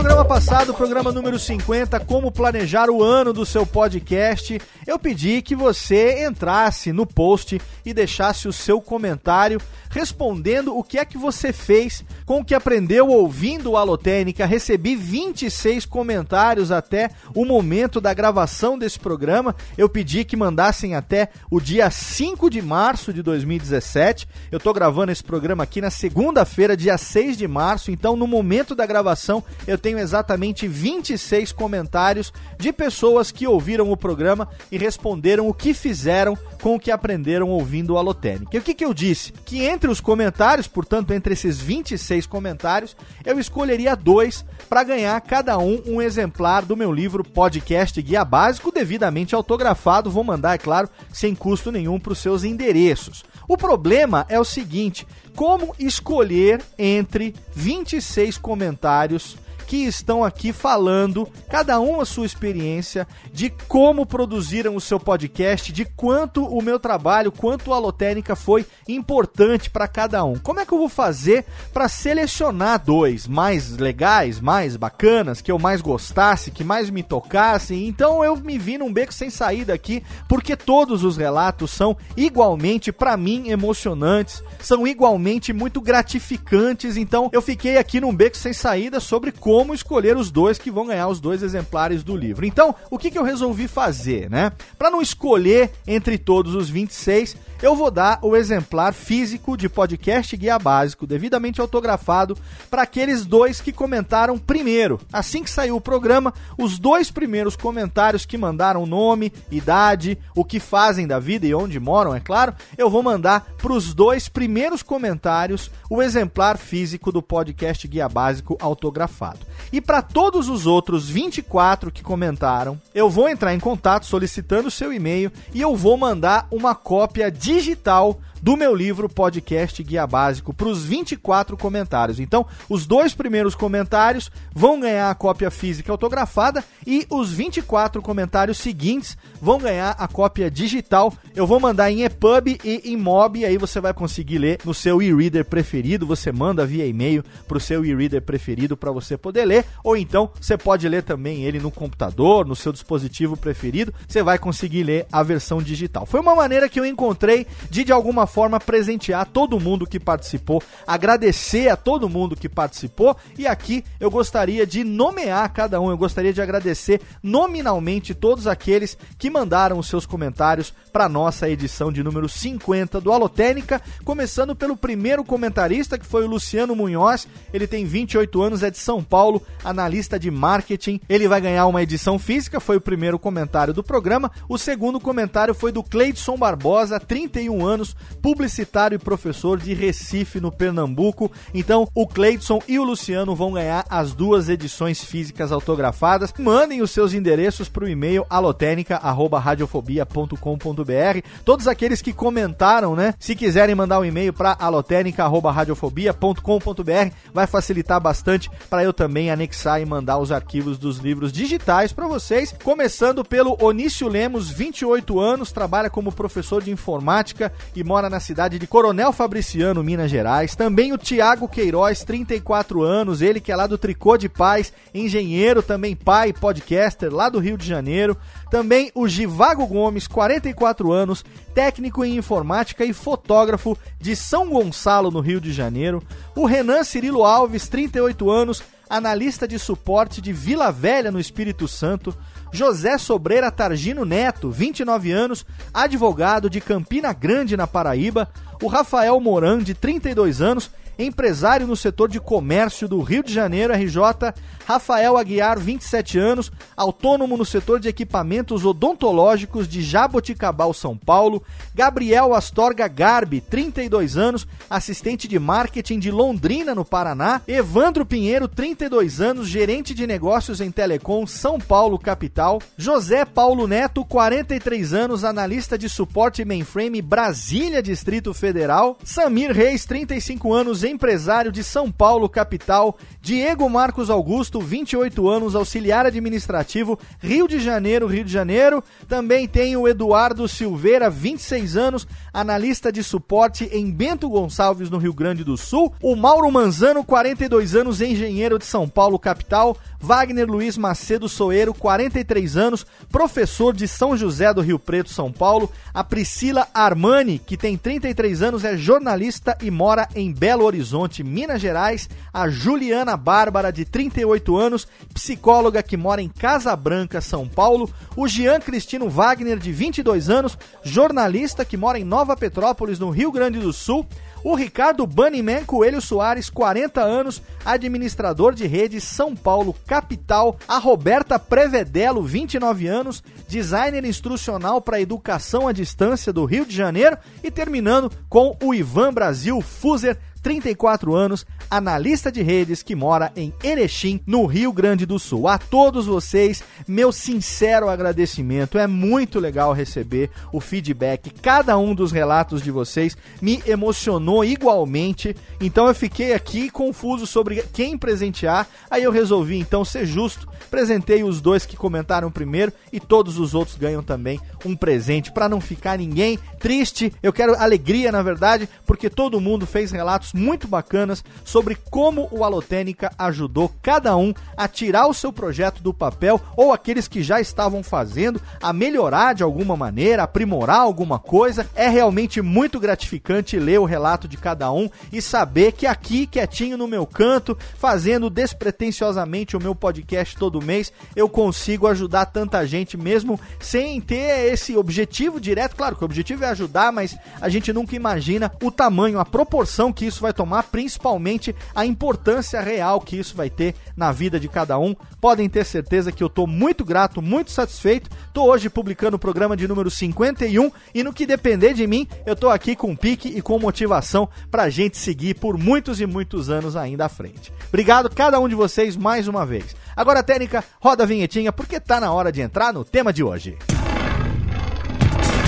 programa 0.00 0.24
passado, 0.24 0.72
programa 0.72 1.12
número 1.12 1.38
50, 1.38 2.00
como 2.00 2.32
planejar 2.32 2.88
o 2.88 3.02
ano 3.02 3.34
do 3.34 3.44
seu 3.44 3.66
podcast, 3.66 4.58
eu 4.86 4.98
pedi 4.98 5.42
que 5.42 5.54
você 5.54 6.24
entrasse 6.26 6.90
no 6.90 7.04
post 7.06 7.60
e 7.84 7.92
deixasse 7.92 8.48
o 8.48 8.52
seu 8.52 8.80
comentário 8.80 9.60
respondendo 9.90 10.76
o 10.76 10.84
que 10.84 10.98
é 10.98 11.04
que 11.04 11.18
você 11.18 11.52
fez 11.52 12.04
com 12.24 12.40
o 12.40 12.44
que 12.44 12.54
aprendeu 12.54 13.08
ouvindo 13.08 13.72
o 13.72 13.76
Alotênica. 13.76 14.46
Recebi 14.46 14.94
26 14.94 15.84
comentários 15.84 16.70
até 16.70 17.10
o 17.34 17.44
momento 17.44 18.00
da 18.00 18.14
gravação 18.14 18.78
desse 18.78 18.98
programa. 18.98 19.54
Eu 19.76 19.88
pedi 19.88 20.24
que 20.24 20.36
mandassem 20.36 20.94
até 20.94 21.28
o 21.50 21.60
dia 21.60 21.90
5 21.90 22.48
de 22.48 22.62
março 22.62 23.12
de 23.12 23.20
2017. 23.22 24.28
Eu 24.50 24.58
estou 24.58 24.72
gravando 24.72 25.10
esse 25.10 25.24
programa 25.24 25.64
aqui 25.64 25.80
na 25.80 25.90
segunda-feira, 25.90 26.76
dia 26.76 26.96
6 26.96 27.36
de 27.36 27.48
março. 27.48 27.90
Então, 27.90 28.16
no 28.16 28.28
momento 28.28 28.76
da 28.76 28.86
gravação, 28.86 29.42
eu 29.66 29.76
tenho 29.76 29.98
exatamente 29.98 30.68
26 30.68 31.50
comentários 31.50 32.32
de 32.56 32.72
pessoas 32.72 33.32
que 33.32 33.46
ouviram 33.46 33.90
o 33.90 33.96
programa 33.96 34.48
e 34.70 34.78
responderam 34.78 35.48
o 35.48 35.54
que 35.54 35.74
fizeram 35.74 36.38
com 36.62 36.76
o 36.76 36.80
que 36.80 36.92
aprenderam 36.92 37.48
ouvindo 37.48 37.94
o 37.94 37.98
Alotênica. 37.98 38.56
E 38.56 38.60
o 38.60 38.62
que, 38.62 38.74
que 38.74 38.84
eu 38.84 38.94
disse? 38.94 39.32
Que 39.44 39.64
entre 39.64 39.79
os 39.88 40.00
comentários, 40.00 40.66
portanto, 40.66 41.12
entre 41.12 41.32
esses 41.32 41.60
26 41.60 42.26
comentários, 42.26 42.96
eu 43.24 43.38
escolheria 43.38 43.94
dois 43.94 44.44
para 44.68 44.84
ganhar 44.84 45.20
cada 45.20 45.58
um 45.58 45.80
um 45.86 46.02
exemplar 46.02 46.64
do 46.64 46.76
meu 46.76 46.92
livro 46.92 47.24
Podcast 47.24 48.00
Guia 48.02 48.24
Básico, 48.24 48.72
devidamente 48.72 49.34
autografado. 49.34 50.10
Vou 50.10 50.24
mandar, 50.24 50.54
é 50.54 50.58
claro, 50.58 50.88
sem 51.12 51.34
custo 51.34 51.70
nenhum 51.70 51.98
para 51.98 52.12
os 52.12 52.18
seus 52.18 52.44
endereços. 52.44 53.24
O 53.48 53.56
problema 53.56 54.26
é 54.28 54.38
o 54.38 54.44
seguinte: 54.44 55.06
como 55.34 55.74
escolher 55.78 56.62
entre 56.78 57.34
26 57.54 58.38
comentários 58.38 59.36
que 59.70 59.86
estão 59.86 60.24
aqui 60.24 60.52
falando, 60.52 61.28
cada 61.48 61.78
um 61.78 62.00
a 62.00 62.04
sua 62.04 62.26
experiência, 62.26 63.06
de 63.32 63.50
como 63.68 64.04
produziram 64.04 64.74
o 64.74 64.80
seu 64.80 64.98
podcast, 64.98 65.70
de 65.70 65.84
quanto 65.84 66.44
o 66.44 66.60
meu 66.60 66.80
trabalho, 66.80 67.30
quanto 67.30 67.72
a 67.72 67.78
Lotérica 67.78 68.34
foi 68.34 68.66
importante 68.88 69.70
para 69.70 69.86
cada 69.86 70.24
um. 70.24 70.34
Como 70.34 70.58
é 70.58 70.66
que 70.66 70.74
eu 70.74 70.78
vou 70.78 70.88
fazer 70.88 71.44
para 71.72 71.86
selecionar 71.86 72.84
dois 72.84 73.28
mais 73.28 73.76
legais, 73.76 74.40
mais 74.40 74.74
bacanas, 74.74 75.40
que 75.40 75.52
eu 75.52 75.58
mais 75.58 75.80
gostasse, 75.80 76.50
que 76.50 76.64
mais 76.64 76.90
me 76.90 77.04
tocassem? 77.04 77.86
Então 77.86 78.24
eu 78.24 78.34
me 78.34 78.58
vi 78.58 78.76
num 78.76 78.92
beco 78.92 79.14
sem 79.14 79.30
saída 79.30 79.72
aqui, 79.72 80.02
porque 80.28 80.56
todos 80.56 81.04
os 81.04 81.16
relatos 81.16 81.70
são 81.70 81.96
igualmente, 82.16 82.90
para 82.90 83.16
mim, 83.16 83.50
emocionantes, 83.50 84.42
são 84.58 84.84
igualmente 84.84 85.52
muito 85.52 85.80
gratificantes. 85.80 86.96
Então 86.96 87.30
eu 87.32 87.40
fiquei 87.40 87.78
aqui 87.78 88.00
num 88.00 88.12
beco 88.12 88.36
sem 88.36 88.52
saída 88.52 88.98
sobre 88.98 89.30
como 89.30 89.59
como 89.60 89.74
escolher 89.74 90.16
os 90.16 90.30
dois 90.30 90.56
que 90.56 90.70
vão 90.70 90.86
ganhar 90.86 91.08
os 91.08 91.20
dois 91.20 91.42
exemplares 91.42 92.02
do 92.02 92.16
livro. 92.16 92.46
Então, 92.46 92.74
o 92.90 92.96
que, 92.96 93.10
que 93.10 93.18
eu 93.18 93.22
resolvi 93.22 93.68
fazer, 93.68 94.30
né? 94.30 94.52
Para 94.78 94.90
não 94.90 95.02
escolher 95.02 95.70
entre 95.86 96.16
todos 96.16 96.54
os 96.54 96.70
26, 96.70 97.36
eu 97.60 97.76
vou 97.76 97.90
dar 97.90 98.18
o 98.22 98.34
exemplar 98.34 98.94
físico 98.94 99.54
de 99.54 99.68
podcast 99.68 100.34
guia 100.34 100.58
básico, 100.58 101.06
devidamente 101.06 101.60
autografado, 101.60 102.38
para 102.70 102.80
aqueles 102.80 103.26
dois 103.26 103.60
que 103.60 103.70
comentaram 103.70 104.38
primeiro. 104.38 104.98
Assim 105.12 105.42
que 105.42 105.50
saiu 105.50 105.76
o 105.76 105.80
programa, 105.80 106.32
os 106.56 106.78
dois 106.78 107.10
primeiros 107.10 107.56
comentários 107.56 108.24
que 108.24 108.38
mandaram 108.38 108.86
nome, 108.86 109.30
idade, 109.50 110.16
o 110.34 110.42
que 110.42 110.58
fazem 110.58 111.06
da 111.06 111.18
vida 111.18 111.46
e 111.46 111.54
onde 111.54 111.78
moram, 111.78 112.14
é 112.14 112.20
claro, 112.20 112.54
eu 112.78 112.88
vou 112.88 113.02
mandar 113.02 113.46
para 113.58 113.74
os 113.74 113.92
dois 113.92 114.26
primeiros 114.26 114.82
comentários 114.82 115.70
o 115.90 116.00
exemplar 116.00 116.56
físico 116.56 117.12
do 117.12 117.20
podcast 117.20 117.86
guia 117.86 118.08
básico 118.08 118.56
autografado. 118.58 119.49
E 119.72 119.80
para 119.80 120.02
todos 120.02 120.48
os 120.48 120.66
outros 120.66 121.08
24 121.08 121.90
que 121.90 122.02
comentaram, 122.02 122.80
eu 122.94 123.08
vou 123.08 123.28
entrar 123.28 123.54
em 123.54 123.60
contato 123.60 124.06
solicitando 124.06 124.70
seu 124.70 124.92
e-mail 124.92 125.30
e 125.54 125.60
eu 125.60 125.76
vou 125.76 125.96
mandar 125.96 126.46
uma 126.50 126.74
cópia 126.74 127.30
digital 127.30 128.20
do 128.42 128.56
meu 128.56 128.74
livro 128.74 129.08
Podcast 129.08 129.82
Guia 129.82 130.06
Básico 130.06 130.54
para 130.54 130.68
os 130.68 130.84
24 130.84 131.56
comentários. 131.56 132.18
Então, 132.18 132.46
os 132.68 132.86
dois 132.86 133.14
primeiros 133.14 133.54
comentários 133.54 134.30
vão 134.54 134.80
ganhar 134.80 135.10
a 135.10 135.14
cópia 135.14 135.50
física 135.50 135.92
autografada 135.92 136.64
e 136.86 137.06
os 137.10 137.30
24 137.32 138.00
comentários 138.00 138.58
seguintes 138.58 139.16
vão 139.40 139.58
ganhar 139.58 139.94
a 139.98 140.08
cópia 140.08 140.50
digital. 140.50 141.12
Eu 141.34 141.46
vou 141.46 141.60
mandar 141.60 141.90
em 141.90 142.02
EPUB 142.04 142.58
e 142.64 142.92
em 142.92 142.96
MOB, 142.96 143.44
aí 143.44 143.58
você 143.58 143.80
vai 143.80 143.92
conseguir 143.92 144.38
ler 144.38 144.60
no 144.64 144.72
seu 144.72 145.02
e-reader 145.02 145.44
preferido. 145.44 146.06
Você 146.06 146.32
manda 146.32 146.64
via 146.64 146.86
e-mail 146.86 147.22
para 147.46 147.58
o 147.58 147.60
seu 147.60 147.84
e-reader 147.84 148.22
preferido 148.22 148.76
para 148.76 148.90
você 148.90 149.16
poder 149.16 149.44
ler, 149.44 149.66
ou 149.84 149.96
então 149.96 150.30
você 150.40 150.56
pode 150.56 150.88
ler 150.88 151.02
também 151.02 151.44
ele 151.44 151.58
no 151.58 151.70
computador, 151.70 152.46
no 152.46 152.56
seu 152.56 152.72
dispositivo 152.72 153.36
preferido. 153.36 153.92
Você 154.08 154.22
vai 154.22 154.38
conseguir 154.38 154.84
ler 154.84 155.06
a 155.12 155.22
versão 155.22 155.62
digital. 155.62 156.06
Foi 156.06 156.20
uma 156.20 156.34
maneira 156.34 156.68
que 156.68 156.80
eu 156.80 156.86
encontrei 156.86 157.46
de 157.68 157.84
de 157.84 157.92
alguma 157.92 158.26
forma 158.30 158.60
presentear 158.60 159.26
todo 159.26 159.60
mundo 159.60 159.86
que 159.86 160.00
participou, 160.00 160.62
agradecer 160.86 161.68
a 161.68 161.76
todo 161.76 162.08
mundo 162.08 162.36
que 162.36 162.48
participou 162.48 163.16
e 163.36 163.46
aqui 163.46 163.84
eu 163.98 164.10
gostaria 164.10 164.66
de 164.66 164.84
nomear 164.84 165.52
cada 165.52 165.80
um, 165.80 165.90
eu 165.90 165.98
gostaria 165.98 166.32
de 166.32 166.40
agradecer 166.40 167.00
nominalmente 167.22 168.14
todos 168.14 168.46
aqueles 168.46 168.96
que 169.18 169.28
mandaram 169.28 169.78
os 169.78 169.88
seus 169.88 170.06
comentários 170.06 170.72
para 170.92 171.08
nossa 171.08 171.48
edição 171.48 171.92
de 171.92 172.02
número 172.02 172.28
50 172.28 173.00
do 173.00 173.12
Alotênica, 173.12 173.82
começando 174.04 174.54
pelo 174.54 174.76
primeiro 174.76 175.24
comentarista 175.24 175.98
que 175.98 176.06
foi 176.06 176.24
o 176.24 176.28
Luciano 176.28 176.74
Munhoz, 176.74 177.26
ele 177.52 177.66
tem 177.66 177.84
28 177.84 178.42
anos, 178.42 178.62
é 178.62 178.70
de 178.70 178.78
São 178.78 179.02
Paulo, 179.02 179.42
analista 179.64 180.18
de 180.18 180.30
marketing. 180.30 181.00
Ele 181.08 181.28
vai 181.28 181.40
ganhar 181.40 181.66
uma 181.66 181.82
edição 181.82 182.18
física, 182.18 182.60
foi 182.60 182.76
o 182.76 182.80
primeiro 182.80 183.18
comentário 183.18 183.74
do 183.74 183.82
programa. 183.82 184.30
O 184.48 184.56
segundo 184.56 185.00
comentário 185.00 185.54
foi 185.54 185.72
do 185.72 185.82
Cleidson 185.82 186.36
Barbosa, 186.36 187.00
31 187.00 187.64
anos, 187.66 187.96
publicitário 188.20 188.96
e 188.96 188.98
professor 188.98 189.58
de 189.58 189.72
Recife, 189.74 190.40
no 190.40 190.52
Pernambuco. 190.52 191.32
Então, 191.54 191.88
o 191.94 192.06
Cleidson 192.06 192.60
e 192.68 192.78
o 192.78 192.84
Luciano 192.84 193.34
vão 193.34 193.52
ganhar 193.52 193.86
as 193.88 194.12
duas 194.12 194.48
edições 194.48 195.04
físicas 195.04 195.52
autografadas. 195.52 196.34
Mandem 196.38 196.82
os 196.82 196.90
seus 196.90 197.14
endereços 197.14 197.68
para 197.68 197.84
o 197.84 197.88
e-mail 197.88 198.26
alotenica@radiofobia.com.br. 198.28 201.28
Todos 201.44 201.66
aqueles 201.66 202.02
que 202.02 202.12
comentaram, 202.12 202.94
né? 202.94 203.14
Se 203.18 203.34
quiserem 203.34 203.74
mandar 203.74 203.98
um 204.00 204.04
e-mail 204.04 204.32
para 204.32 204.56
alotenica@radiofobia.com.br, 204.58 207.14
vai 207.32 207.46
facilitar 207.46 208.00
bastante 208.00 208.50
para 208.68 208.84
eu 208.84 208.92
também 208.92 209.30
anexar 209.30 209.80
e 209.80 209.86
mandar 209.86 210.18
os 210.18 210.30
arquivos 210.30 210.78
dos 210.78 210.98
livros 210.98 211.32
digitais 211.32 211.90
para 211.92 212.06
vocês. 212.06 212.54
Começando 212.62 213.24
pelo 213.24 213.56
Onício 213.60 214.08
Lemos, 214.08 214.50
28 214.50 215.18
anos, 215.18 215.52
trabalha 215.52 215.88
como 215.88 216.12
professor 216.12 216.62
de 216.62 216.70
informática 216.70 217.50
e 217.74 217.82
mora 217.82 218.09
na 218.10 218.20
cidade 218.20 218.58
de 218.58 218.66
Coronel 218.66 219.12
Fabriciano, 219.12 219.82
Minas 219.82 220.10
Gerais. 220.10 220.54
Também 220.54 220.92
o 220.92 220.98
Tiago 220.98 221.48
Queiroz, 221.48 222.04
34 222.04 222.82
anos, 222.82 223.22
ele 223.22 223.40
que 223.40 223.50
é 223.50 223.56
lá 223.56 223.66
do 223.66 223.78
Tricô 223.78 224.16
de 224.18 224.28
Paz, 224.28 224.72
engenheiro, 224.92 225.62
também 225.62 225.96
pai, 225.96 226.32
podcaster, 226.32 227.14
lá 227.14 227.28
do 227.28 227.38
Rio 227.38 227.56
de 227.56 227.66
Janeiro. 227.66 228.16
Também 228.50 228.90
o 228.94 229.08
Givago 229.08 229.66
Gomes, 229.66 230.06
44 230.08 230.92
anos, 230.92 231.24
técnico 231.54 232.04
em 232.04 232.16
informática 232.16 232.84
e 232.84 232.92
fotógrafo 232.92 233.78
de 234.00 234.14
São 234.16 234.50
Gonçalo, 234.50 235.10
no 235.10 235.20
Rio 235.20 235.40
de 235.40 235.52
Janeiro. 235.52 236.02
O 236.34 236.44
Renan 236.44 236.82
Cirilo 236.82 237.24
Alves, 237.24 237.68
38 237.68 238.28
anos, 238.28 238.62
analista 238.88 239.46
de 239.46 239.58
suporte 239.58 240.20
de 240.20 240.32
Vila 240.32 240.72
Velha, 240.72 241.12
no 241.12 241.20
Espírito 241.20 241.68
Santo. 241.68 242.14
José 242.52 242.98
Sobreira 242.98 243.50
Targino 243.50 244.04
Neto, 244.04 244.50
29 244.50 245.12
anos, 245.12 245.46
advogado 245.72 246.50
de 246.50 246.60
Campina 246.60 247.12
Grande, 247.12 247.56
na 247.56 247.66
Paraíba. 247.66 248.28
O 248.62 248.66
Rafael 248.66 249.18
Moran, 249.20 249.58
de 249.58 249.74
32 249.74 250.42
anos, 250.42 250.70
empresário 250.98 251.66
no 251.66 251.76
setor 251.76 252.08
de 252.08 252.20
comércio 252.20 252.86
do 252.86 253.00
Rio 253.00 253.22
de 253.22 253.32
Janeiro, 253.32 253.72
RJ, 253.72 254.34
Rafael 254.70 255.16
Aguiar, 255.16 255.58
27 255.58 256.16
anos, 256.16 256.52
autônomo 256.76 257.36
no 257.36 257.44
setor 257.44 257.80
de 257.80 257.88
equipamentos 257.88 258.64
odontológicos 258.64 259.66
de 259.66 259.82
Jaboticabal, 259.82 260.72
São 260.72 260.96
Paulo, 260.96 261.42
Gabriel 261.74 262.32
Astorga 262.32 262.86
Garbi, 262.86 263.40
32 263.40 264.16
anos, 264.16 264.46
assistente 264.70 265.26
de 265.26 265.40
marketing 265.40 265.98
de 265.98 266.12
Londrina, 266.12 266.72
no 266.72 266.84
Paraná, 266.84 267.42
Evandro 267.48 268.06
Pinheiro, 268.06 268.46
32 268.46 269.20
anos, 269.20 269.48
gerente 269.48 269.92
de 269.92 270.06
negócios 270.06 270.60
em 270.60 270.70
Telecom, 270.70 271.26
São 271.26 271.58
Paulo, 271.58 271.98
capital, 271.98 272.62
José 272.78 273.24
Paulo 273.24 273.66
Neto, 273.66 274.04
43 274.04 274.94
anos, 274.94 275.24
analista 275.24 275.76
de 275.76 275.88
suporte 275.88 276.44
mainframe 276.44 277.02
Brasília, 277.02 277.82
Distrito 277.82 278.32
Federal, 278.32 278.96
Samir 279.02 279.50
Reis, 279.50 279.84
35 279.84 280.54
anos, 280.54 280.84
empresário 280.84 281.50
de 281.50 281.64
São 281.64 281.90
Paulo, 281.90 282.28
capital, 282.28 282.96
Diego 283.20 283.68
Marcos 283.68 284.08
Augusto, 284.08 284.59
28 284.60 285.28
anos, 285.28 285.54
auxiliar 285.54 286.06
administrativo, 286.06 286.98
Rio 287.18 287.48
de 287.48 287.58
Janeiro, 287.58 288.06
Rio 288.06 288.24
de 288.24 288.32
Janeiro. 288.32 288.82
Também 289.08 289.48
tem 289.48 289.76
o 289.76 289.88
Eduardo 289.88 290.46
Silveira, 290.46 291.10
26 291.10 291.76
anos, 291.76 292.06
analista 292.32 292.92
de 292.92 293.02
suporte 293.02 293.68
em 293.72 293.90
Bento 293.90 294.28
Gonçalves, 294.28 294.90
no 294.90 294.98
Rio 294.98 295.12
Grande 295.12 295.42
do 295.42 295.56
Sul. 295.56 295.92
O 296.02 296.14
Mauro 296.14 296.50
Manzano, 296.50 297.04
42 297.04 297.74
anos, 297.74 298.00
engenheiro 298.00 298.58
de 298.58 298.64
São 298.64 298.88
Paulo, 298.88 299.18
capital. 299.18 299.76
Wagner 300.02 300.46
Luiz 300.46 300.78
Macedo 300.78 301.28
Soeiro, 301.28 301.74
43 301.74 302.56
anos, 302.56 302.86
professor 303.12 303.74
de 303.74 303.86
São 303.86 304.16
José 304.16 304.52
do 304.54 304.62
Rio 304.62 304.78
Preto, 304.78 305.10
São 305.10 305.30
Paulo. 305.30 305.70
A 305.92 306.02
Priscila 306.02 306.66
Armani, 306.72 307.38
que 307.38 307.56
tem 307.56 307.76
33 307.76 308.42
anos, 308.42 308.64
é 308.64 308.78
jornalista 308.78 309.58
e 309.60 309.70
mora 309.70 310.08
em 310.14 310.32
Belo 310.32 310.64
Horizonte, 310.64 311.22
Minas 311.22 311.60
Gerais. 311.60 312.08
A 312.32 312.48
Juliana 312.48 313.14
Bárbara, 313.14 313.70
de 313.70 313.84
38 313.84 314.49
anos, 314.56 314.86
psicóloga 315.12 315.82
que 315.82 315.96
mora 315.96 316.22
em 316.22 316.28
Casa 316.28 316.74
Branca, 316.76 317.20
São 317.20 317.48
Paulo. 317.48 317.90
O 318.16 318.28
Jean 318.28 318.60
Cristino 318.60 319.08
Wagner, 319.08 319.58
de 319.58 319.72
22 319.72 320.30
anos, 320.30 320.58
jornalista 320.82 321.64
que 321.64 321.76
mora 321.76 321.98
em 321.98 322.04
Nova 322.04 322.36
Petrópolis, 322.36 322.98
no 322.98 323.10
Rio 323.10 323.32
Grande 323.32 323.58
do 323.58 323.72
Sul. 323.72 324.06
O 324.42 324.54
Ricardo 324.54 325.06
Bunnyman 325.06 325.64
Coelho 325.64 326.00
Soares, 326.00 326.48
40 326.48 327.02
anos, 327.02 327.42
administrador 327.64 328.54
de 328.54 328.66
rede 328.66 329.00
São 329.00 329.36
Paulo, 329.36 329.74
capital. 329.86 330.56
A 330.66 330.78
Roberta 330.78 331.38
Prevedelo, 331.38 332.22
29 332.22 332.86
anos, 332.86 333.22
designer 333.48 334.04
instrucional 334.04 334.80
para 334.80 335.00
educação 335.00 335.68
à 335.68 335.72
distância 335.72 336.32
do 336.32 336.46
Rio 336.46 336.64
de 336.64 336.74
Janeiro. 336.74 337.18
E 337.44 337.50
terminando 337.50 338.10
com 338.30 338.56
o 338.62 338.72
Ivan 338.72 339.12
Brasil 339.12 339.60
Fuser, 339.60 340.16
34 340.42 341.14
anos, 341.14 341.46
analista 341.70 342.30
de 342.30 342.42
redes 342.42 342.82
que 342.82 342.94
mora 342.94 343.32
em 343.36 343.52
Erechim, 343.62 344.20
no 344.26 344.46
Rio 344.46 344.72
Grande 344.72 345.06
do 345.06 345.18
Sul. 345.18 345.48
A 345.48 345.58
todos 345.58 346.06
vocês, 346.06 346.62
meu 346.86 347.12
sincero 347.12 347.88
agradecimento. 347.88 348.78
É 348.78 348.86
muito 348.86 349.38
legal 349.38 349.72
receber 349.72 350.30
o 350.52 350.60
feedback. 350.60 351.30
Cada 351.30 351.76
um 351.78 351.94
dos 351.94 352.12
relatos 352.12 352.62
de 352.62 352.70
vocês 352.70 353.16
me 353.40 353.62
emocionou 353.66 354.44
igualmente. 354.44 355.36
Então 355.60 355.86
eu 355.86 355.94
fiquei 355.94 356.32
aqui 356.32 356.70
confuso 356.70 357.26
sobre 357.26 357.62
quem 357.72 357.96
presentear. 357.96 358.66
Aí 358.90 359.02
eu 359.02 359.12
resolvi 359.12 359.58
então 359.58 359.84
ser 359.84 360.06
justo. 360.06 360.48
Presentei 360.70 361.22
os 361.22 361.40
dois 361.40 361.66
que 361.66 361.76
comentaram 361.76 362.30
primeiro 362.30 362.72
e 362.92 363.00
todos 363.00 363.38
os 363.38 363.54
outros 363.54 363.76
ganham 363.76 364.02
também 364.02 364.40
um 364.64 364.76
presente 364.76 365.32
para 365.32 365.48
não 365.48 365.60
ficar 365.60 365.98
ninguém 365.98 366.38
triste. 366.58 367.12
Eu 367.22 367.32
quero 367.32 367.56
alegria, 367.56 368.12
na 368.12 368.22
verdade, 368.22 368.68
porque 368.86 369.10
todo 369.10 369.40
mundo 369.40 369.66
fez 369.66 369.90
relatos 369.90 370.29
muito 370.32 370.68
bacanas 370.68 371.24
sobre 371.44 371.76
como 371.90 372.28
o 372.30 372.44
Alotênica 372.44 373.12
ajudou 373.18 373.70
cada 373.82 374.16
um 374.16 374.32
a 374.56 374.68
tirar 374.68 375.06
o 375.06 375.14
seu 375.14 375.32
projeto 375.32 375.82
do 375.82 375.92
papel 375.92 376.40
ou 376.56 376.72
aqueles 376.72 377.08
que 377.08 377.22
já 377.22 377.40
estavam 377.40 377.82
fazendo 377.82 378.40
a 378.60 378.72
melhorar 378.72 379.34
de 379.34 379.42
alguma 379.42 379.76
maneira, 379.76 380.22
aprimorar 380.22 380.80
alguma 380.80 381.18
coisa. 381.18 381.68
É 381.74 381.88
realmente 381.88 382.40
muito 382.40 382.78
gratificante 382.78 383.58
ler 383.58 383.80
o 383.80 383.84
relato 383.84 384.28
de 384.28 384.36
cada 384.36 384.72
um 384.72 384.88
e 385.12 385.20
saber 385.20 385.72
que 385.72 385.86
aqui, 385.86 386.26
quietinho 386.26 386.76
no 386.76 386.86
meu 386.86 387.06
canto, 387.06 387.56
fazendo 387.76 388.30
despretensiosamente 388.30 389.56
o 389.56 389.60
meu 389.60 389.74
podcast 389.74 390.36
todo 390.36 390.62
mês, 390.62 390.92
eu 391.14 391.28
consigo 391.28 391.86
ajudar 391.86 392.26
tanta 392.26 392.66
gente 392.66 392.96
mesmo 392.96 393.38
sem 393.58 394.00
ter 394.00 394.52
esse 394.52 394.76
objetivo 394.76 395.40
direto. 395.40 395.76
Claro 395.76 395.96
que 395.96 396.02
o 396.02 396.04
objetivo 396.04 396.44
é 396.44 396.48
ajudar, 396.48 396.92
mas 396.92 397.16
a 397.40 397.48
gente 397.48 397.72
nunca 397.72 397.96
imagina 397.96 398.52
o 398.62 398.70
tamanho, 398.70 399.18
a 399.18 399.24
proporção 399.24 399.92
que 399.92 400.06
isso 400.06 400.19
vai 400.20 400.32
tomar, 400.32 400.64
principalmente 400.64 401.54
a 401.74 401.84
importância 401.86 402.60
real 402.60 403.00
que 403.00 403.16
isso 403.16 403.36
vai 403.36 403.50
ter 403.50 403.74
na 403.96 404.12
vida 404.12 404.38
de 404.38 404.48
cada 404.48 404.78
um. 404.78 404.94
Podem 405.20 405.48
ter 405.48 405.64
certeza 405.64 406.12
que 406.12 406.22
eu 406.22 406.26
estou 406.26 406.46
muito 406.46 406.84
grato, 406.84 407.22
muito 407.22 407.50
satisfeito. 407.50 408.10
Estou 408.26 408.48
hoje 408.50 408.68
publicando 408.68 409.16
o 409.16 409.18
programa 409.18 409.56
de 409.56 409.66
número 409.66 409.90
51 409.90 410.70
e 410.94 411.02
no 411.02 411.12
que 411.12 411.26
depender 411.26 411.74
de 411.74 411.86
mim, 411.86 412.06
eu 412.26 412.34
estou 412.34 412.50
aqui 412.50 412.74
com 412.76 412.96
pique 412.96 413.28
e 413.28 413.42
com 413.42 413.58
motivação 413.58 414.28
para 414.50 414.64
a 414.64 414.70
gente 414.70 414.98
seguir 414.98 415.34
por 415.34 415.58
muitos 415.58 416.00
e 416.00 416.06
muitos 416.06 416.50
anos 416.50 416.76
ainda 416.76 417.06
à 417.06 417.08
frente. 417.08 417.52
Obrigado 417.68 418.10
cada 418.10 418.38
um 418.38 418.48
de 418.48 418.54
vocês 418.54 418.96
mais 418.96 419.28
uma 419.28 419.46
vez. 419.46 419.76
Agora, 419.96 420.22
técnica, 420.22 420.64
roda 420.80 421.04
a 421.04 421.06
vinhetinha 421.06 421.52
porque 421.52 421.78
tá 421.78 422.00
na 422.00 422.12
hora 422.12 422.32
de 422.32 422.40
entrar 422.40 422.72
no 422.72 422.84
tema 422.84 423.12
de 423.12 423.22
hoje. 423.22 423.56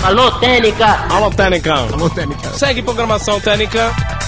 Alô, 0.03 0.29
Técnica! 0.31 0.85
Alô, 1.09 1.31
Técnica! 1.31 1.73
Alô, 1.73 2.09
Técnica! 2.09 2.49
Segue 2.49 2.81
programação 2.81 3.39
Técnica! 3.39 4.22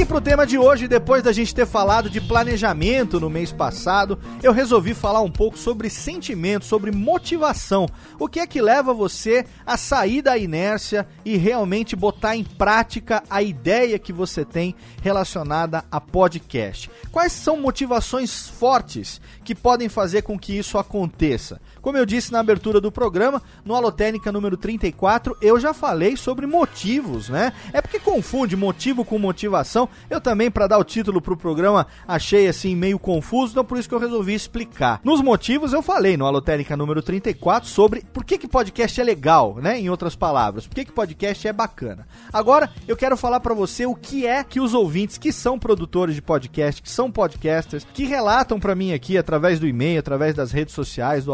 E 0.00 0.04
pro 0.06 0.18
tema 0.18 0.46
de 0.46 0.56
hoje, 0.56 0.88
depois 0.88 1.22
da 1.22 1.30
gente 1.30 1.54
ter 1.54 1.66
falado 1.66 2.08
de 2.08 2.22
planejamento 2.22 3.20
no 3.20 3.28
mês 3.28 3.52
passado, 3.52 4.18
eu 4.42 4.50
resolvi 4.50 4.94
falar 4.94 5.20
um 5.20 5.30
pouco 5.30 5.58
sobre 5.58 5.90
sentimento, 5.90 6.64
sobre 6.64 6.90
motivação. 6.90 7.86
O 8.18 8.26
que 8.26 8.40
é 8.40 8.46
que 8.46 8.62
leva 8.62 8.94
você 8.94 9.44
a 9.66 9.76
sair 9.76 10.22
da 10.22 10.38
inércia 10.38 11.06
e 11.22 11.36
realmente 11.36 11.94
botar 11.94 12.34
em 12.34 12.42
prática 12.42 13.22
a 13.28 13.42
ideia 13.42 13.98
que 13.98 14.10
você 14.10 14.42
tem 14.42 14.74
relacionada 15.02 15.84
a 15.92 16.00
podcast? 16.00 16.90
Quais 17.12 17.32
são 17.32 17.60
motivações 17.60 18.48
fortes 18.48 19.20
que 19.44 19.54
podem 19.54 19.90
fazer 19.90 20.22
com 20.22 20.38
que 20.38 20.56
isso 20.56 20.78
aconteça? 20.78 21.60
Como 21.80 21.96
eu 21.96 22.04
disse 22.04 22.32
na 22.32 22.40
abertura 22.40 22.80
do 22.80 22.92
programa, 22.92 23.42
no 23.64 23.74
Alotênica 23.74 24.30
número 24.30 24.56
34, 24.56 25.36
eu 25.40 25.58
já 25.58 25.72
falei 25.72 26.16
sobre 26.16 26.46
motivos, 26.46 27.28
né? 27.28 27.52
É 27.72 27.80
porque 27.80 27.98
confunde 27.98 28.56
motivo 28.56 29.04
com 29.04 29.18
motivação. 29.18 29.88
Eu 30.08 30.20
também, 30.20 30.50
para 30.50 30.66
dar 30.66 30.78
o 30.78 30.84
título 30.84 31.20
pro 31.20 31.36
programa, 31.36 31.86
achei 32.06 32.48
assim 32.48 32.76
meio 32.76 32.98
confuso, 32.98 33.52
então 33.52 33.64
por 33.64 33.78
isso 33.78 33.88
que 33.88 33.94
eu 33.94 33.98
resolvi 33.98 34.34
explicar. 34.34 35.00
Nos 35.02 35.20
motivos, 35.20 35.72
eu 35.72 35.82
falei 35.82 36.16
no 36.16 36.26
Alotênica 36.26 36.76
número 36.76 37.02
34 37.02 37.68
sobre 37.68 38.04
por 38.12 38.24
que, 38.24 38.38
que 38.38 38.48
podcast 38.48 39.00
é 39.00 39.04
legal, 39.04 39.56
né? 39.56 39.78
Em 39.80 39.88
outras 39.88 40.14
palavras, 40.14 40.66
por 40.66 40.74
que, 40.74 40.84
que 40.84 40.92
podcast 40.92 41.48
é 41.48 41.52
bacana. 41.52 42.06
Agora, 42.32 42.70
eu 42.86 42.96
quero 42.96 43.16
falar 43.16 43.40
para 43.40 43.54
você 43.54 43.86
o 43.86 43.94
que 43.94 44.26
é 44.26 44.44
que 44.44 44.60
os 44.60 44.74
ouvintes 44.74 45.18
que 45.18 45.32
são 45.32 45.58
produtores 45.58 46.14
de 46.14 46.22
podcast, 46.22 46.82
que 46.82 46.90
são 46.90 47.10
podcasters, 47.10 47.86
que 47.92 48.04
relatam 48.04 48.60
para 48.60 48.74
mim 48.74 48.92
aqui 48.92 49.16
através 49.16 49.58
do 49.58 49.66
e-mail, 49.66 49.98
através 49.98 50.34
das 50.34 50.52
redes 50.52 50.74
sociais 50.74 51.24
do 51.24 51.32